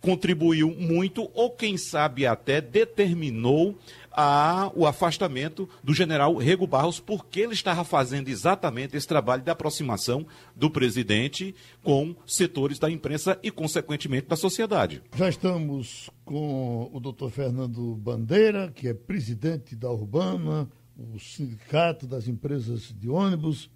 [0.00, 3.76] contribuiu muito, ou quem sabe até determinou
[4.20, 9.50] a, o afastamento do general Rego Barros, porque ele estava fazendo exatamente esse trabalho de
[9.50, 10.26] aproximação
[10.56, 11.54] do presidente
[11.84, 15.00] com setores da imprensa e, consequentemente, da sociedade.
[15.14, 22.26] Já estamos com o doutor Fernando Bandeira, que é presidente da Urbana, o Sindicato das
[22.26, 23.70] Empresas de Ônibus.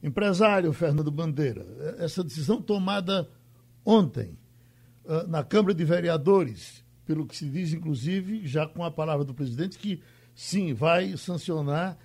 [0.00, 1.66] Empresário Fernando Bandeira,
[1.98, 3.28] essa decisão tomada
[3.84, 4.38] ontem
[5.06, 9.34] ah, na Câmara de Vereadores pelo que se diz, inclusive, já com a palavra do
[9.34, 10.02] presidente, que
[10.34, 11.98] sim, vai sancionar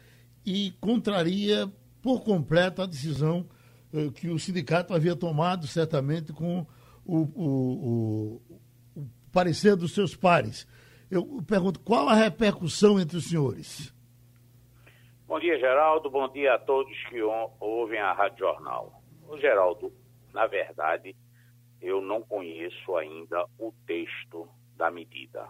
[0.45, 3.47] e contraria por completo a decisão
[3.93, 6.65] eh, que o sindicato havia tomado, certamente, com
[7.05, 8.41] o, o,
[8.95, 10.67] o, o parecer dos seus pares.
[11.10, 13.93] Eu pergunto, qual a repercussão entre os senhores?
[15.25, 16.10] Bom dia, Geraldo.
[16.10, 19.01] Bom dia a todos que ouvem a Rádio Jornal.
[19.39, 19.91] Geraldo,
[20.33, 21.15] na verdade,
[21.81, 25.49] eu não conheço ainda o texto da medida.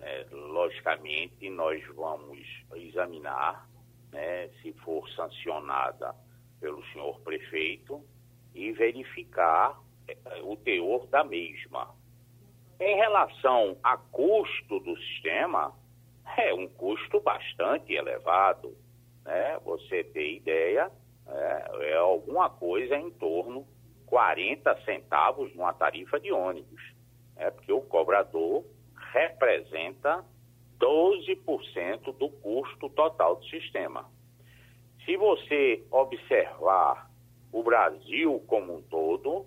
[0.00, 2.38] É, logicamente, nós vamos
[2.74, 3.68] examinar
[4.12, 6.14] né, se for sancionada
[6.60, 8.02] pelo senhor prefeito
[8.54, 9.78] e verificar
[10.08, 11.94] é, o teor da mesma.
[12.78, 15.74] Em relação a custo do sistema,
[16.36, 18.76] é um custo bastante elevado.
[19.24, 19.58] Né?
[19.64, 20.90] Você ter ideia,
[21.26, 23.66] é, é alguma coisa em torno
[24.06, 26.95] 40 centavos numa tarifa de ônibus
[27.36, 28.64] é porque o cobrador
[29.12, 30.24] representa
[30.78, 34.10] 12% do custo total do sistema.
[35.04, 37.10] Se você observar
[37.52, 39.46] o Brasil como um todo,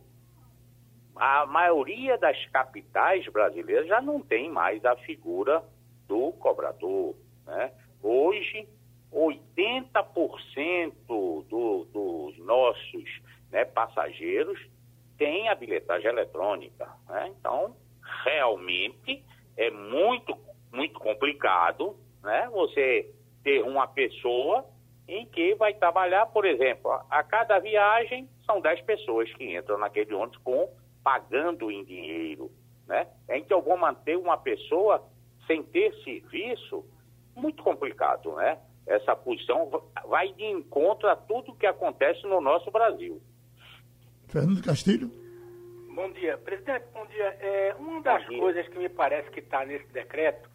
[1.15, 5.63] a maioria das capitais brasileiras já não tem mais a figura
[6.07, 7.15] do cobrador.
[7.45, 7.71] Né?
[8.01, 8.67] Hoje,
[9.11, 13.21] 80% do, dos nossos
[13.51, 14.59] né, passageiros
[15.19, 16.87] tem a bilhetagem eletrônica.
[17.07, 17.31] Né?
[17.37, 17.75] Então,
[18.23, 19.23] realmente
[19.55, 20.35] é muito,
[20.71, 22.49] muito complicado né?
[22.51, 24.65] você ter uma pessoa
[25.07, 30.13] em que vai trabalhar, por exemplo, a cada viagem são 10 pessoas que entram naquele
[30.13, 32.49] ônibus com pagando em dinheiro.
[32.87, 33.07] Né?
[33.29, 35.03] Então, vou manter uma pessoa
[35.45, 36.85] sem ter serviço,
[37.35, 38.59] muito complicado, né?
[38.85, 39.69] Essa posição
[40.07, 43.21] vai de encontro a tudo que acontece no nosso Brasil.
[44.29, 45.11] Fernando Castilho.
[45.95, 46.37] Bom dia.
[46.37, 47.35] Presidente, bom dia.
[47.41, 50.47] É, uma das coisas que me parece que está nesse decreto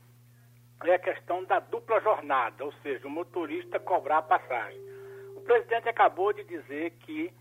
[0.84, 4.80] é a questão da dupla jornada, ou seja, o motorista cobrar a passagem.
[5.34, 7.32] O presidente acabou de dizer que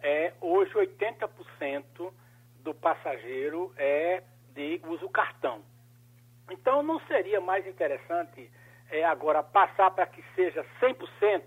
[0.00, 2.12] é, hoje 80%
[2.60, 4.22] do passageiro é
[4.54, 5.62] de uso cartão.
[6.50, 8.48] Então não seria mais interessante
[8.90, 11.42] é, agora passar para que seja 100%,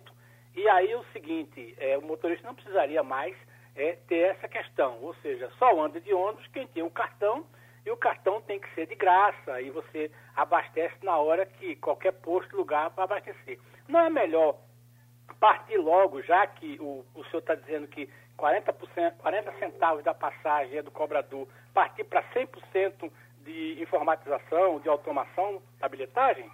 [0.55, 3.35] e aí o seguinte, é, o motorista não precisaria mais
[3.75, 7.45] é, ter essa questão, ou seja, só anda de ônibus quem tem um cartão,
[7.85, 12.13] e o cartão tem que ser de graça, e você abastece na hora que qualquer
[12.13, 13.59] posto, lugar para abastecer.
[13.87, 14.57] Não é melhor
[15.39, 18.07] partir logo, já que o, o senhor está dizendo que
[18.37, 23.11] 40%, 40 centavos da passagem é do cobrador, partir para 100%
[23.43, 26.49] de informatização, de automação da bilhetagem?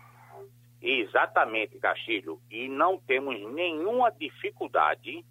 [0.82, 2.40] Exatamente, Castilho.
[2.50, 5.24] E não temos nenhuma dificuldade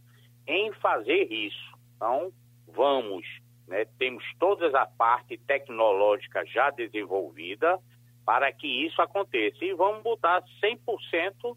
[0.46, 1.77] em fazer isso.
[1.98, 2.32] Então,
[2.68, 3.26] vamos,
[3.66, 7.76] né, temos toda a parte tecnológica já desenvolvida
[8.24, 9.64] para que isso aconteça.
[9.64, 11.56] E vamos botar 100%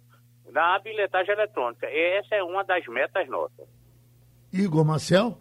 [0.51, 1.86] na bilhetagem eletrônica.
[1.86, 3.67] Essa é uma das metas nossas.
[4.51, 5.38] Igor Marcel?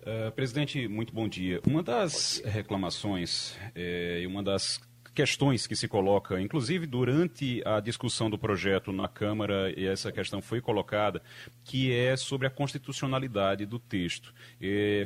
[0.00, 1.62] Uh, presidente, muito bom dia.
[1.66, 4.78] Uma das reclamações é, e uma das
[5.14, 10.42] questões que se coloca, inclusive durante a discussão do projeto na Câmara, e essa questão
[10.42, 11.22] foi colocada,
[11.64, 14.34] que é sobre a constitucionalidade do texto.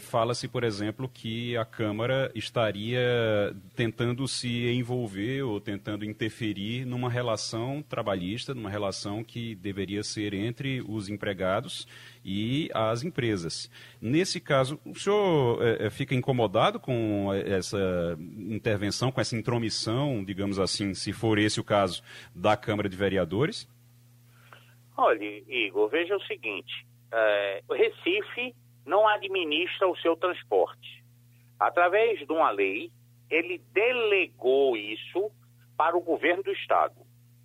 [0.01, 7.85] Fala-se, por exemplo, que a Câmara estaria tentando se envolver ou tentando interferir numa relação
[7.87, 11.87] trabalhista, numa relação que deveria ser entre os empregados
[12.31, 13.71] e as empresas.
[14.03, 20.93] Nesse caso, o senhor é, fica incomodado com essa intervenção, com essa intromissão, digamos assim,
[20.93, 22.03] se for esse o caso,
[22.35, 23.67] da Câmara de Vereadores?
[24.95, 31.03] Olha, Igor, veja o seguinte: é, o Recife não administra o seu transporte.
[31.59, 32.91] Através de uma lei,
[33.31, 35.31] ele delegou isso
[35.79, 36.95] para o governo do Estado.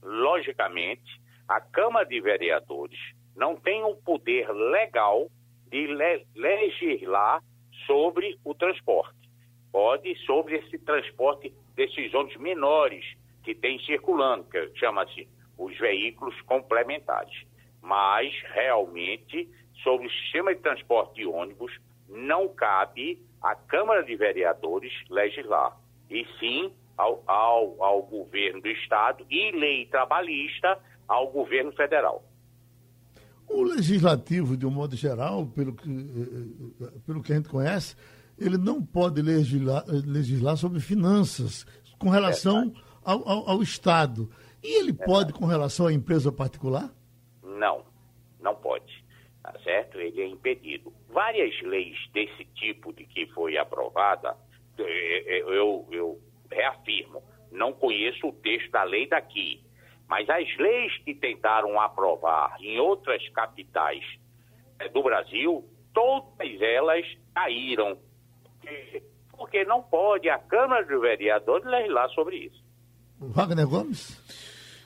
[0.01, 2.99] Logicamente, a Câmara de Vereadores
[3.35, 5.29] não tem o poder legal
[5.69, 7.43] de le legislar
[7.85, 9.29] sobre o transporte.
[9.71, 13.05] Pode sobre esse transporte desses ônibus menores
[13.43, 17.43] que tem circulando, que chama-se os veículos complementares.
[17.81, 19.49] Mas, realmente,
[19.83, 25.77] sobre o sistema de transporte de ônibus, não cabe à Câmara de Vereadores legislar,
[26.09, 32.23] e sim ao, ao, ao governo do Estado e lei trabalhista ao governo federal.
[33.53, 37.95] O legislativo, de um modo geral, pelo que, eh, eh, pelo que a gente conhece,
[38.35, 41.63] ele não pode legislar, legislar sobre finanças
[41.99, 44.27] com relação ao, ao, ao, Estado.
[44.63, 46.91] E ele pode com relação à empresa particular?
[47.43, 47.85] Não,
[48.41, 49.05] não pode.
[49.43, 49.99] Tá certo?
[49.99, 50.91] Ele é impedido.
[51.09, 54.35] Várias leis desse tipo de que foi aprovada,
[54.79, 59.61] eh, eu, eu reafirmo, não conheço o texto da lei daqui,
[60.07, 64.03] mas as leis que tentaram aprovar em outras capitais
[64.79, 67.97] é, do Brasil, todas elas caíram.
[69.31, 72.63] Porque não pode a Câmara de Vereadores legislar sobre isso.
[73.19, 74.21] Wagner Gomes?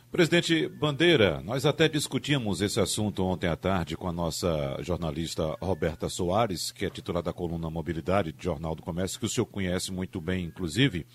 [0.10, 6.08] Presidente Bandeira, nós até discutimos esse assunto ontem à tarde com a nossa jornalista Roberta
[6.08, 9.92] Soares, que é titular da coluna Mobilidade do Jornal do Comércio, que o senhor conhece
[9.92, 11.06] muito bem, inclusive.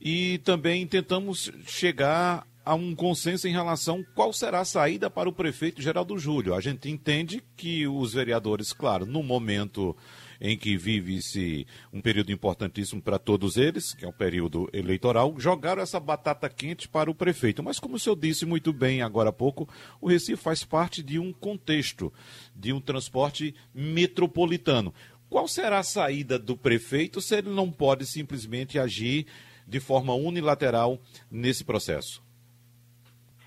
[0.00, 5.32] E também tentamos chegar a um consenso em relação qual será a saída para o
[5.32, 6.52] prefeito Geraldo Júlio.
[6.52, 9.96] A gente entende que os vereadores, claro, no momento
[10.40, 15.80] em que vive-se um período importantíssimo para todos eles, que é um período eleitoral, jogaram
[15.80, 17.62] essa batata quente para o prefeito.
[17.62, 19.68] Mas, como o senhor disse muito bem agora há pouco,
[20.00, 22.12] o Recife faz parte de um contexto,
[22.52, 24.92] de um transporte metropolitano.
[25.30, 29.24] Qual será a saída do prefeito se ele não pode simplesmente agir
[29.64, 31.00] de forma unilateral
[31.30, 32.25] nesse processo?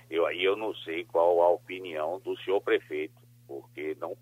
[0.10, 4.17] Eu aí eu não sei qual a opinião do senhor prefeito, porque não,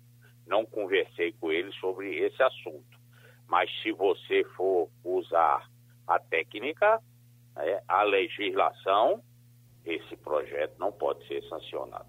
[0.46, 2.98] não conversei com ele sobre esse assunto.
[3.46, 5.68] Mas se você for usar
[6.06, 7.00] a técnica,
[7.56, 9.22] é, a legislação,
[9.84, 12.06] esse projeto não pode ser sancionado.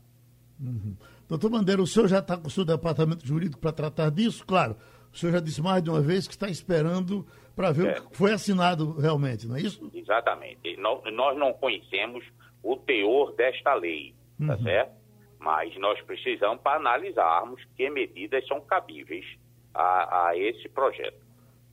[0.60, 0.98] Uhum.
[1.28, 4.46] Doutor Bandeira, o senhor já está com o seu departamento jurídico para tratar disso?
[4.46, 4.76] Claro,
[5.14, 8.00] o senhor já disse mais de uma vez que está esperando para ver é.
[8.00, 9.90] o que foi assinado realmente, não é isso?
[9.94, 10.76] Exatamente.
[10.78, 12.26] Nós não conhecemos
[12.64, 14.14] o teor desta lei,
[14.46, 14.64] tá uhum.
[14.64, 15.00] certo?
[15.40, 19.26] Mas nós precisamos para analisarmos que medidas são cabíveis
[19.74, 21.30] a, a esse projeto.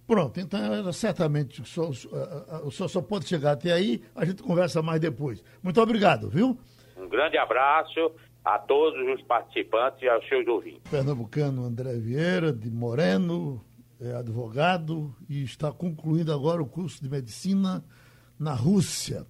[0.07, 1.91] Pronto, então certamente o senhor,
[2.65, 5.43] o senhor só pode chegar até aí, a gente conversa mais depois.
[5.61, 6.57] Muito obrigado, viu?
[6.97, 8.13] Um grande abraço
[8.45, 10.89] a todos os participantes e aos seus ouvintes.
[10.89, 13.65] Pernambucano André Vieira, de Moreno,
[14.01, 17.85] é advogado e está concluindo agora o curso de medicina
[18.39, 19.27] na Rússia.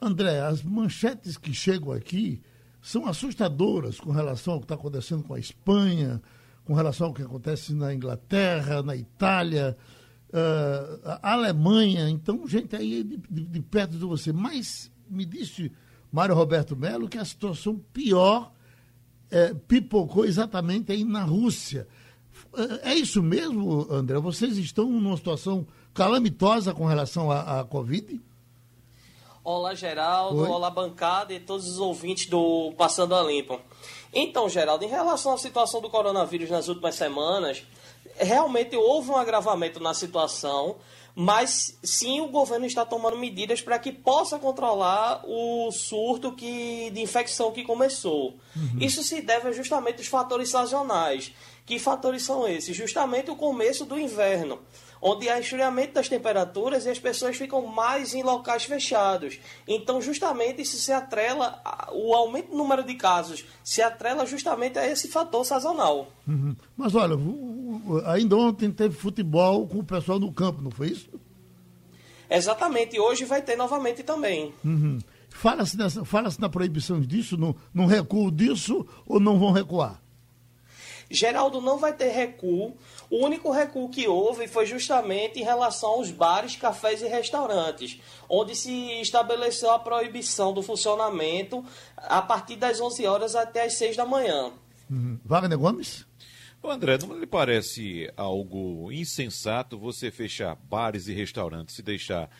[0.00, 2.40] André, as manchetes que chegam aqui
[2.80, 6.22] são assustadoras com relação ao que está acontecendo com a Espanha,
[6.64, 9.76] com relação ao que acontece na Inglaterra, na Itália,
[10.30, 12.08] uh, Alemanha.
[12.08, 14.32] Então, gente aí de, de, de, perto de você.
[14.32, 15.70] Mas me disse
[16.10, 18.52] Mário Roberto Melo que a situação pior
[19.30, 21.86] é, pipocou exatamente aí na Rússia.
[22.82, 24.18] É, é isso mesmo, André?
[24.18, 28.20] Vocês estão numa situação calamitosa com relação à Covid?
[29.42, 30.42] Olá, Geraldo.
[30.42, 30.48] Oi.
[30.48, 33.58] Olá, bancada e todos os ouvintes do Passando a Limpo.
[34.12, 37.62] Então, Geraldo, em relação à situação do coronavírus nas últimas semanas,
[38.16, 40.76] realmente houve um agravamento na situação,
[41.14, 47.00] mas sim o governo está tomando medidas para que possa controlar o surto que, de
[47.00, 48.34] infecção que começou.
[48.54, 48.78] Uhum.
[48.78, 51.32] Isso se deve justamente aos fatores sazonais.
[51.70, 52.76] Que fatores são esses?
[52.76, 54.58] Justamente o começo do inverno
[55.00, 59.38] onde há esfriamento das temperaturas e as pessoas ficam mais em locais fechados.
[59.68, 61.62] Então, justamente isso se atrela,
[61.92, 66.08] o aumento do número de casos se atrela justamente a esse fator sazonal.
[66.26, 66.56] Uhum.
[66.76, 67.14] Mas olha,
[68.06, 71.08] ainda ontem teve futebol com o pessoal no campo, não foi isso?
[72.28, 74.52] Exatamente, e hoje vai ter novamente também.
[74.64, 74.98] Uhum.
[75.28, 80.02] Fala-se fala na proibição disso, no, no recuo disso, ou não vão recuar?
[81.10, 82.76] Geraldo não vai ter recuo.
[83.10, 88.54] O único recuo que houve foi justamente em relação aos bares, cafés e restaurantes, onde
[88.54, 91.64] se estabeleceu a proibição do funcionamento
[91.96, 94.52] a partir das 11 horas até as 6 da manhã.
[94.88, 95.18] Uhum.
[95.24, 96.06] Wagner Gomes?
[96.62, 102.30] Ô André, não lhe parece algo insensato você fechar bares e restaurantes e deixar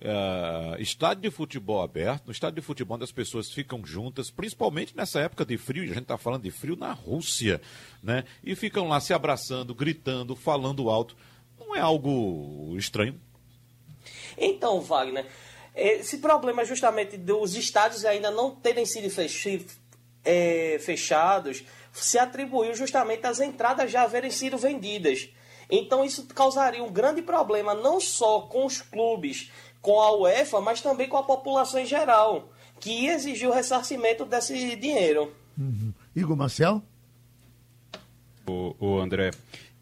[0.00, 4.96] Uh, estádio de futebol aberto, no estádio de futebol onde as pessoas ficam juntas, principalmente
[4.96, 7.60] nessa época de frio, e a gente está falando de frio na Rússia,
[8.00, 8.22] né?
[8.44, 11.16] E ficam lá se abraçando, gritando, falando alto.
[11.58, 13.20] Não é algo estranho?
[14.36, 15.26] Então, Wagner,
[15.74, 19.08] esse problema justamente dos estádios ainda não terem sido
[20.24, 25.28] é, fechados se atribuiu justamente às entradas já haverem sido vendidas.
[25.70, 30.80] Então isso causaria um grande problema não só com os clubes com a UEFA, mas
[30.80, 35.32] também com a população em geral, que exigiu o ressarcimento desse dinheiro.
[35.56, 35.92] Uhum.
[36.14, 36.82] Igor Marcel?
[38.46, 39.30] O, o André,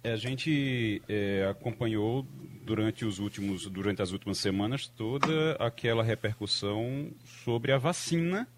[0.03, 2.27] a gente é, acompanhou
[2.63, 7.11] durante os últimos, durante as últimas semanas toda aquela repercussão
[7.45, 8.49] sobre a vacina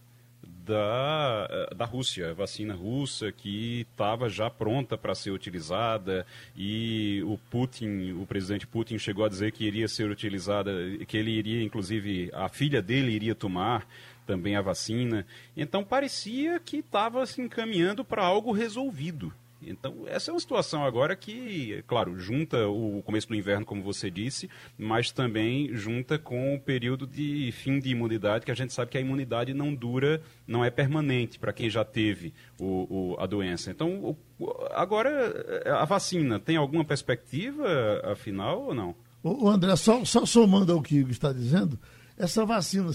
[0.68, 8.12] da, da Rússia, vacina russa que estava já pronta para ser utilizada e o Putin,
[8.12, 10.70] o presidente Putin chegou a dizer que iria ser utilizada,
[11.06, 13.88] que ele iria, inclusive, a filha dele iria tomar
[14.26, 15.26] também a vacina.
[15.56, 19.32] Então parecia que estava se encaminhando para algo resolvido.
[19.60, 24.10] Então, essa é uma situação agora que, claro, junta o começo do inverno, como você
[24.10, 24.48] disse,
[24.78, 28.98] mas também junta com o período de fim de imunidade, que a gente sabe que
[28.98, 33.70] a imunidade não dura, não é permanente para quem já teve o, o, a doença.
[33.70, 37.66] Então, o, agora, a vacina tem alguma perspectiva,
[38.04, 38.94] afinal, ou não?
[39.22, 41.78] O André, só, só somando ao que está dizendo,
[42.16, 42.90] essa vacina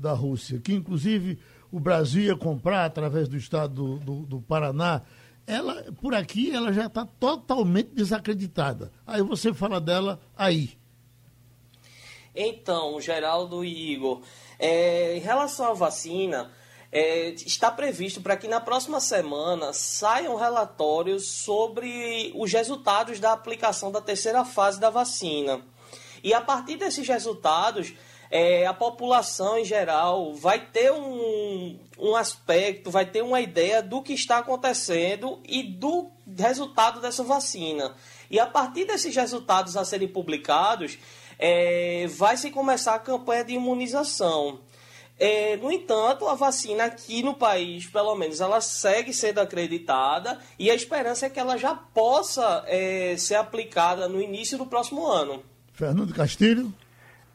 [0.00, 1.38] da Rússia, que inclusive
[1.70, 5.02] o Brasil ia comprar através do estado do, do, do Paraná,
[5.46, 8.92] ela por aqui ela já está totalmente desacreditada.
[9.06, 10.76] Aí você fala dela aí.
[12.34, 14.22] Então, Geraldo e Igor,
[14.58, 16.50] é, em relação à vacina,
[16.90, 23.92] é, está previsto para que na próxima semana saiam relatórios sobre os resultados da aplicação
[23.92, 25.62] da terceira fase da vacina.
[26.22, 27.92] E a partir desses resultados,
[28.32, 34.00] é, a população em geral vai ter um, um aspecto, vai ter uma ideia do
[34.00, 37.94] que está acontecendo e do resultado dessa vacina.
[38.30, 40.98] E a partir desses resultados a serem publicados,
[41.38, 44.60] é, vai se começar a campanha de imunização.
[45.18, 50.70] É, no entanto, a vacina aqui no país, pelo menos, ela segue sendo acreditada e
[50.70, 55.42] a esperança é que ela já possa é, ser aplicada no início do próximo ano.
[55.74, 56.72] Fernando Castilho.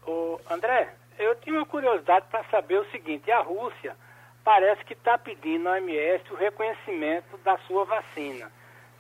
[0.08, 0.88] O André,
[1.20, 3.94] eu tinha uma curiosidade para saber o seguinte: a Rússia
[4.42, 8.50] parece que está pedindo à OMS o reconhecimento da sua vacina.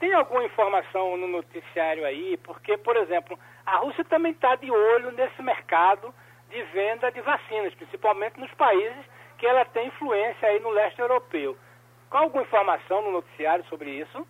[0.01, 2.35] Tem alguma informação no noticiário aí?
[2.43, 6.13] Porque, por exemplo, a Rússia também está de olho nesse mercado
[6.49, 9.05] de venda de vacinas, principalmente nos países
[9.37, 11.57] que ela tem influência aí no leste europeu.
[12.09, 14.27] Qual alguma informação no noticiário sobre isso?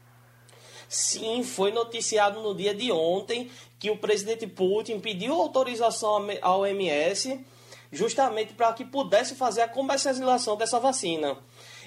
[0.90, 7.46] Sim, foi noticiado no dia de ontem que o presidente Putin pediu autorização à OMS
[7.92, 11.38] justamente para que pudesse fazer a comercialização dessa vacina.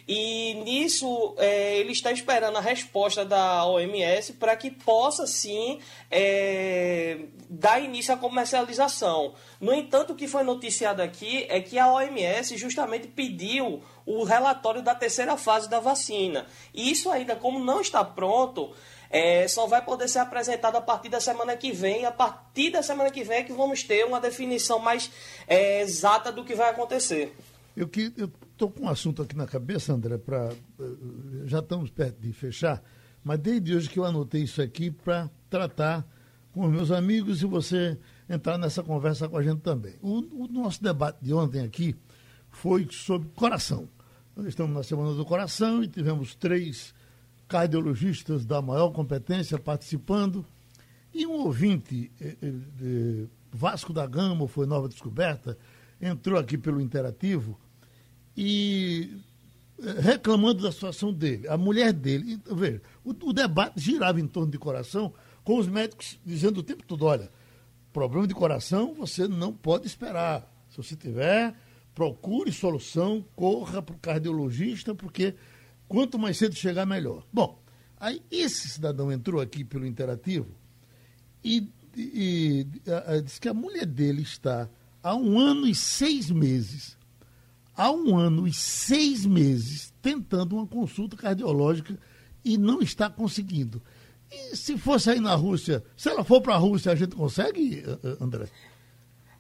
[0.09, 5.79] E nisso é, ele está esperando a resposta da OMS para que possa sim
[6.11, 9.35] é, dar início à comercialização.
[9.61, 13.83] No entanto, o que foi noticiado aqui é que a OMS justamente pediu
[14.19, 16.47] o relatório da terceira fase da vacina.
[16.75, 18.73] E isso ainda, como não está pronto,
[19.09, 22.05] é, só vai poder ser apresentado a partir da semana que vem.
[22.05, 25.11] A partir da semana que vem é que vamos ter uma definição mais
[25.47, 27.35] é, exata do que vai acontecer.
[27.77, 27.89] Eu
[28.53, 30.85] estou com um assunto aqui na cabeça, André, pra, eh,
[31.45, 32.83] já estamos perto de fechar,
[33.23, 36.05] mas desde hoje que eu anotei isso aqui para tratar
[36.53, 37.97] com os meus amigos e você
[38.29, 39.95] entrar nessa conversa com a gente também.
[40.03, 41.97] O, o nosso debate de ontem aqui
[42.51, 43.89] foi sobre coração.
[44.47, 46.95] Estamos na Semana do Coração e tivemos três
[47.47, 50.47] cardiologistas da maior competência participando.
[51.13, 55.59] E um ouvinte, eh, eh, Vasco da Gama, foi nova descoberta,
[56.01, 57.59] entrou aqui pelo Interativo
[58.37, 59.21] e
[59.83, 62.41] eh, reclamando da situação dele, a mulher dele.
[62.51, 65.13] Veja, o, o, debate girava em torno de coração,
[65.45, 67.31] com os médicos dizendo o tempo todo: olha,
[67.93, 70.49] problema de coração você não pode esperar.
[70.71, 71.55] Se você tiver,
[71.95, 75.35] procure solução, corra para o cardiologista, porque
[75.91, 77.27] Quanto mais cedo chegar, melhor.
[77.33, 77.61] Bom,
[77.99, 80.47] aí esse cidadão entrou aqui pelo Interativo
[81.43, 84.71] e, e, e disse que a mulher dele está
[85.03, 86.97] há um ano e seis meses,
[87.77, 91.99] há um ano e seis meses, tentando uma consulta cardiológica
[92.45, 93.83] e não está conseguindo.
[94.31, 97.83] E se fosse aí na Rússia, se ela for para a Rússia, a gente consegue,
[98.21, 98.49] André?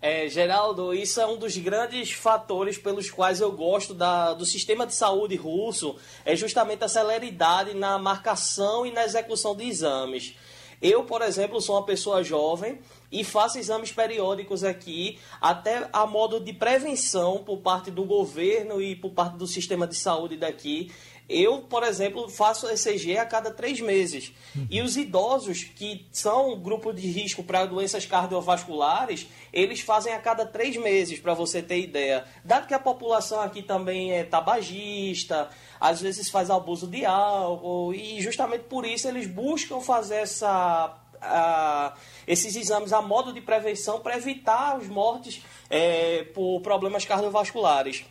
[0.02, 4.86] É, Geraldo, isso é um dos grandes fatores pelos quais eu gosto da, do sistema
[4.86, 5.94] de saúde russo,
[6.24, 10.34] é justamente a celeridade na marcação e na execução de exames.
[10.80, 12.78] Eu, por exemplo, sou uma pessoa jovem
[13.12, 18.96] e faço exames periódicos aqui, até a modo de prevenção por parte do governo e
[18.96, 20.90] por parte do sistema de saúde daqui.
[21.32, 24.32] Eu, por exemplo, faço ECG a cada três meses.
[24.68, 30.18] E os idosos, que são um grupo de risco para doenças cardiovasculares, eles fazem a
[30.18, 32.24] cada três meses, para você ter ideia.
[32.44, 35.48] Dado que a população aqui também é tabagista,
[35.80, 41.94] às vezes faz abuso de álcool, e justamente por isso eles buscam fazer essa a,
[42.26, 48.04] esses exames a modo de prevenção para evitar as mortes é, por problemas cardiovasculares.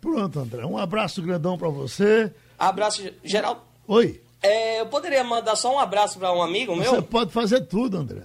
[0.00, 0.64] Pronto, André.
[0.64, 2.32] Um abraço grandão para você.
[2.58, 3.66] Abraço geral.
[3.86, 4.20] Oi.
[4.42, 6.90] É, eu poderia mandar só um abraço para um amigo meu?
[6.90, 8.22] Você pode fazer tudo, André.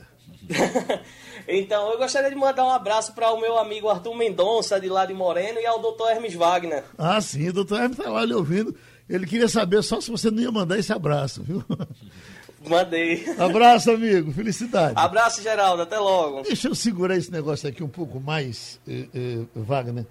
[1.48, 5.06] então, eu gostaria de mandar um abraço para o meu amigo Arthur Mendonça, de lá
[5.06, 6.84] de Moreno, e ao doutor Hermes Wagner.
[6.98, 8.76] Ah, sim, o doutor Hermes está lá lhe ouvindo.
[9.10, 11.64] Ele queria saber só se você não ia mandar esse abraço, viu?
[12.68, 13.26] Mandei.
[13.40, 14.32] Abraço, amigo.
[14.32, 14.94] Felicidade.
[14.96, 15.82] Abraço, Geraldo.
[15.82, 16.44] Até logo.
[16.44, 20.06] Deixa eu segurar esse negócio aqui um pouco mais, eh, eh, Wagner.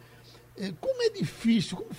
[0.58, 1.90] Eh, como é difícil, como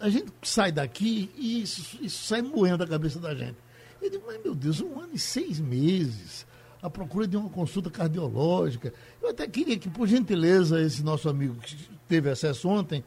[0.00, 3.56] a gente sai daqui e isso, isso sai moendo da cabeça da gente.
[4.00, 6.46] Eu digo, mas meu Deus, um ano e seis meses
[6.82, 8.92] à procura de uma consulta cardiológica.
[9.22, 11.76] Eu até queria que, por gentileza, esse nosso amigo que
[12.08, 13.04] teve acesso ontem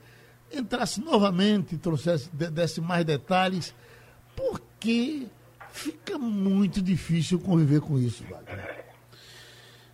[0.51, 3.73] entrasse novamente, trouxesse, desse mais detalhes,
[4.35, 5.25] porque
[5.71, 8.85] fica muito difícil conviver com isso, Wagner.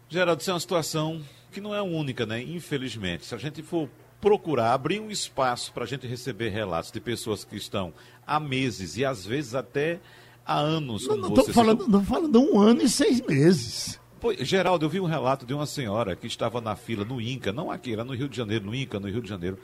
[0.09, 2.41] Geraldo, isso é uma situação que não é única, né?
[2.41, 3.26] Infelizmente.
[3.26, 3.89] Se a gente for
[4.22, 7.93] procurar abrir um espaço para a gente receber relatos de pessoas que estão
[8.26, 9.99] há meses e às vezes até
[10.45, 11.07] há anos.
[11.07, 13.99] Não, não estou falando, não falando um ano e seis meses.
[14.41, 17.72] Geraldo, eu vi um relato de uma senhora que estava na fila no INCA, não
[17.72, 19.57] aqui, era no Rio de Janeiro, no INCA, no Rio de Janeiro,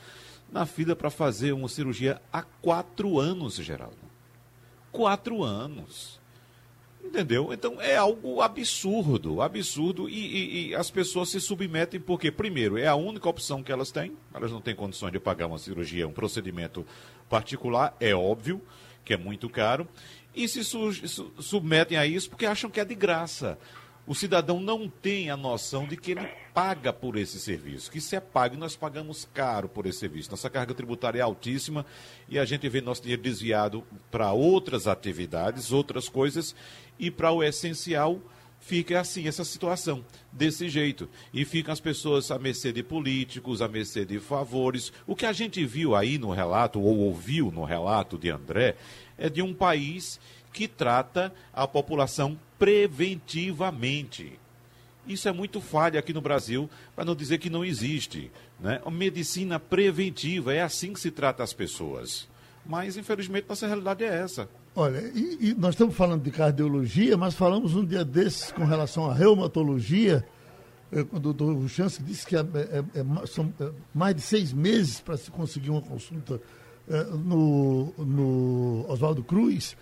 [0.49, 3.97] na fila para fazer uma cirurgia há quatro anos, Geraldo.
[4.91, 6.21] Quatro anos.
[7.05, 7.53] Entendeu?
[7.53, 12.87] Então é algo absurdo, absurdo, e, e, e, as pessoas se submetem porque, primeiro, é
[12.87, 16.11] a única opção que elas têm, elas não têm condições de pagar uma cirurgia, um
[16.11, 16.85] procedimento
[17.29, 18.59] particular, é óbvio
[19.05, 19.87] que é muito caro,
[20.35, 23.57] e se su su submetem a isso porque acham que é de graça.
[24.07, 28.15] O cidadão não tem a noção de que ele paga por esse serviço, que se
[28.15, 30.29] é pago, nós pagamos caro por esse serviço.
[30.29, 31.83] Nossa carga tributária é altíssima
[32.29, 36.55] e a gente vê nosso dinheiro desviado para outras atividades, outras coisas,
[36.99, 38.21] e para o essencial
[38.59, 41.09] fica assim essa situação, desse jeito.
[41.33, 44.93] E ficam as pessoas à mercê de políticos, à mercê de favores.
[45.05, 48.75] O que a gente viu aí no relato, ou ouviu no relato de André,
[49.17, 50.19] é de um país
[50.53, 54.39] que trata a população preventivamente.
[55.07, 58.31] Isso é muito falha aqui no Brasil, para não dizer que não existe.
[58.59, 58.81] Né?
[58.91, 62.27] Medicina preventiva, é assim que se trata as pessoas.
[62.65, 64.49] Mas, infelizmente, nossa realidade é essa.
[64.75, 69.09] Olha, e, e, nós estamos falando de cardiologia, mas falamos um dia desses com relação
[69.09, 70.25] à reumatologia,
[71.09, 74.99] quando o doutor Chance disse que é, é, é, são é, mais de seis meses
[74.99, 76.41] para se conseguir uma consulta
[77.23, 79.75] no, no Oswaldo Cruz.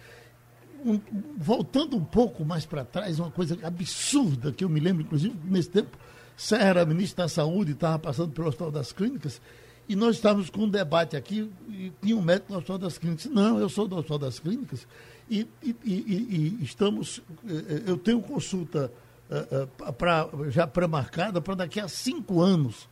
[0.85, 0.99] Um,
[1.37, 5.69] voltando um pouco mais para trás, uma coisa absurda que eu me lembro, inclusive, nesse
[5.69, 5.97] tempo,
[6.35, 9.41] Serra era ministro da Saúde, estava passando pelo Hospital das Clínicas,
[9.87, 13.25] E nós estávamos com um debate aqui, e tinha um médico do Hospital das Clínicas.
[13.25, 14.87] Não, eu sou do Hospital das Clínicas
[15.29, 17.21] e, e, e, e estamos.
[17.47, 18.91] Eh, eu tenho consulta
[19.29, 22.87] uh, uh, pra, já pré-marcada para daqui a cinco anos.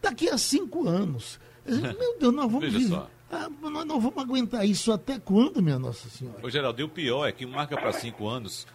[0.00, 1.38] Daqui a cinco anos.
[1.66, 2.72] Meu Deus, nós vamos.
[2.72, 3.10] Veja só.
[3.30, 6.38] Ah, nós não vamos aguentar isso até quando, minha Nossa Senhora?
[6.42, 8.66] Ô, Geraldo, e o pior é que marca para cinco anos.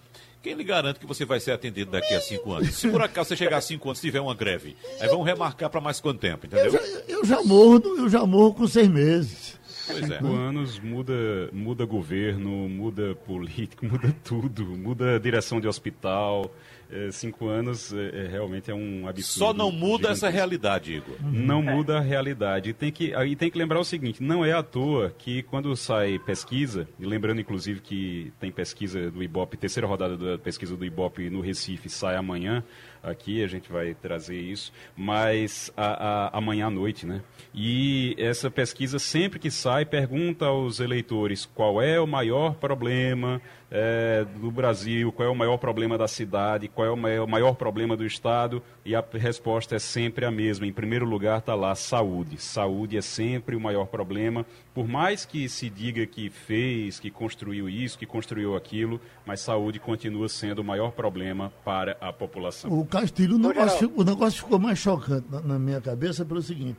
[0.41, 2.75] Quem lhe garante que você vai ser atendido daqui a cinco anos?
[2.75, 5.69] Se por acaso você chegar a cinco anos e tiver uma greve, aí vamos remarcar
[5.69, 6.65] para mais quanto tempo, entendeu?
[6.65, 9.59] Eu já, eu já, morro, eu já morro com seis meses.
[9.87, 10.17] Pois é.
[10.19, 11.13] Cinco anos muda,
[11.51, 16.51] muda governo, muda político, muda tudo, muda direção de hospital
[16.95, 19.39] é, cinco anos é, é, realmente é um absurdo.
[19.39, 21.15] Só não muda essa realidade, Igor.
[21.21, 21.73] Não é.
[21.73, 22.69] muda a realidade.
[22.69, 25.75] E tem, que, aí tem que lembrar o seguinte: não é à toa que quando
[25.75, 30.85] sai pesquisa, e lembrando inclusive que tem pesquisa do Ibope, terceira rodada da pesquisa do
[30.85, 32.63] Ibope no Recife sai amanhã,
[33.05, 37.21] aqui a gente vai trazer isso, mas a, a, amanhã à noite, né?
[37.53, 43.41] E essa pesquisa, sempre que sai, pergunta aos eleitores qual é o maior problema
[43.71, 47.27] é, do Brasil, qual é o maior problema da cidade, qual é o maior, o
[47.27, 50.67] maior problema do Estado, e a resposta é sempre a mesma.
[50.67, 52.41] Em primeiro lugar está lá saúde.
[52.41, 57.67] Saúde é sempre o maior problema, por mais que se diga que fez, que construiu
[57.67, 62.71] isso, que construiu aquilo, mas saúde continua sendo o maior problema para a população.
[62.71, 66.77] O Castilho, o negócio, o negócio ficou mais chocante na, na minha cabeça pelo seguinte,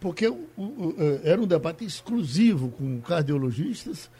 [0.00, 4.10] porque o, o, é, era um debate exclusivo com cardiologistas,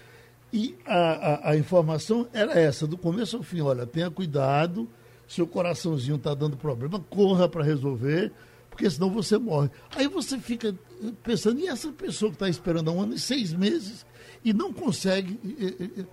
[0.53, 3.61] e a, a, a, informação era essa, do começo ao fim.
[3.61, 4.88] Olha, tenha cuidado,
[5.26, 8.32] seu coraçãozinho está dando problema, corra para resolver,
[8.68, 9.70] porque senão você morre.
[9.97, 10.74] Aí você fica
[11.22, 14.05] pensando, e essa pessoa que está esperando há um ano e seis meses
[14.45, 15.38] e não consegue,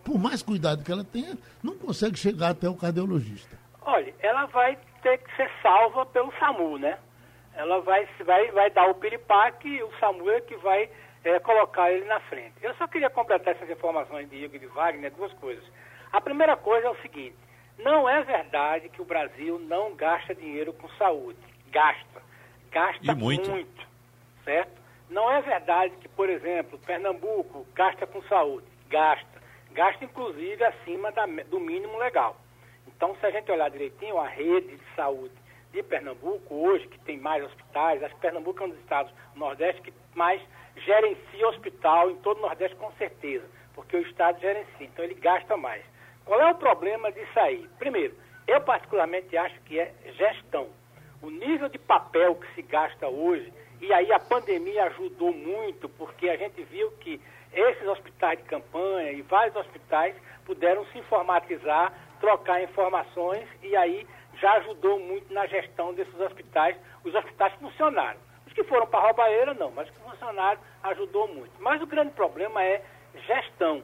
[0.06, 3.58] por mais cuidado que ela tenha, não consegue chegar até o cardiologista?
[3.82, 4.78] Olha, ela vai
[5.08, 6.98] ter que ser salva pelo SAMU, né?
[7.56, 10.90] Ela vai, vai, vai dar o piripaque e o SAMU é que vai
[11.24, 12.54] é, colocar ele na frente.
[12.62, 15.64] Eu só queria completar essas informações de Igor e de Wagner, duas coisas.
[16.12, 17.38] A primeira coisa é o seguinte,
[17.80, 21.40] não é verdade que o Brasil não gasta dinheiro com saúde.
[21.72, 22.22] Gasta.
[22.70, 23.50] Gasta muito.
[23.50, 23.88] muito.
[24.44, 24.78] Certo?
[25.10, 28.68] Não é verdade que, por exemplo, Pernambuco gasta com saúde.
[28.90, 29.42] Gasta.
[29.72, 32.36] Gasta, inclusive, acima da, do mínimo legal.
[32.98, 35.36] Então, se a gente olhar direitinho, a rede de saúde
[35.72, 39.40] de Pernambuco, hoje, que tem mais hospitais, acho que Pernambuco é um dos estados do
[39.40, 40.42] Nordeste que mais
[40.78, 43.46] gerencia hospital em todo o Nordeste com certeza,
[43.76, 45.86] porque o Estado gerencia, então ele gasta mais.
[46.26, 47.70] Qual é o problema disso aí?
[47.78, 48.16] Primeiro,
[48.48, 50.68] eu particularmente acho que é gestão.
[51.22, 56.30] O nível de papel que se gasta hoje, e aí a pandemia ajudou muito, porque
[56.30, 57.22] a gente viu que
[57.54, 64.08] esses hospitais de campanha e vários hospitais puderam se informatizar, trocar informações, e aí
[64.40, 66.76] já ajudou muito na gestão desses hospitais.
[67.04, 71.52] Os hospitais funcionaram que foram para a roubaeira, não, mas que o funcionário ajudou muito.
[71.60, 72.84] Mas o grande problema é
[73.28, 73.84] gestão.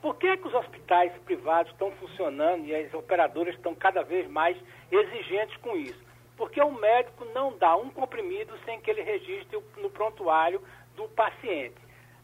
[0.00, 4.56] Por que, que os hospitais privados estão funcionando e as operadoras estão cada vez mais
[4.90, 6.02] exigentes com isso?
[6.38, 10.62] Porque o médico não dá um comprimido sem que ele registre no prontuário
[10.96, 11.76] do paciente.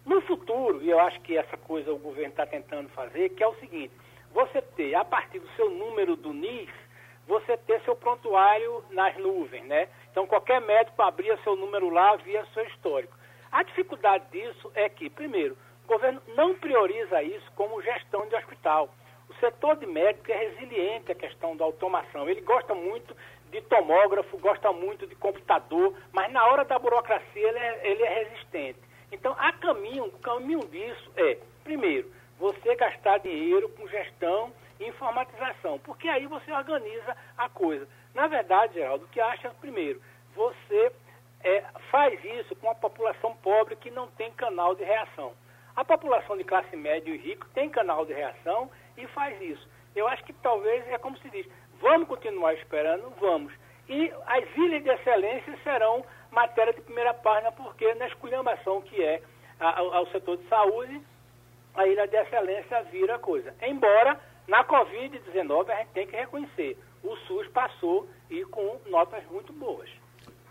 [0.06, 3.46] No futuro, e eu acho que essa coisa o governo está tentando fazer, que é
[3.46, 3.92] o seguinte,
[4.32, 6.70] você ter, a partir do seu número do NIS,
[7.26, 9.88] você ter seu prontuário nas nuvens, né?
[10.10, 13.16] Então, qualquer médico abria seu número lá via seu histórico.
[13.52, 18.88] A dificuldade disso é que, primeiro, o governo não prioriza isso como gestão de hospital.
[19.28, 22.28] O setor de médico é resiliente à questão da automação.
[22.28, 23.16] Ele gosta muito
[23.50, 28.24] de tomógrafo, gosta muito de computador, mas na hora da burocracia ele é, ele é
[28.24, 28.78] resistente.
[29.12, 32.10] Então, a caminho, o caminho disso é, primeiro,
[32.40, 37.86] você gastar dinheiro com gestão e informatização, porque aí você organiza a coisa.
[38.14, 40.00] Na verdade, Geraldo, o que acha, primeiro,
[40.34, 40.90] você
[41.44, 45.34] é, faz isso com a população pobre que não tem canal de reação.
[45.76, 49.68] A população de classe média e rico tem canal de reação e faz isso.
[49.94, 51.46] Eu acho que talvez é como se diz,
[51.78, 53.10] vamos continuar esperando?
[53.20, 53.52] Vamos.
[53.86, 59.20] E as ilhas de excelência serão matéria de primeira página, porque na esculhambação que é
[59.58, 61.02] ao setor de saúde,
[61.74, 63.54] a ilha de excelência vira coisa.
[63.62, 64.18] Embora
[64.48, 69.88] na Covid-19 a gente tem que reconhecer, o SUS passou e com notas muito boas.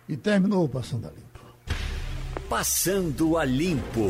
[0.08, 1.40] E terminou Passando a Limpo.
[2.50, 4.10] Passando a Limpo.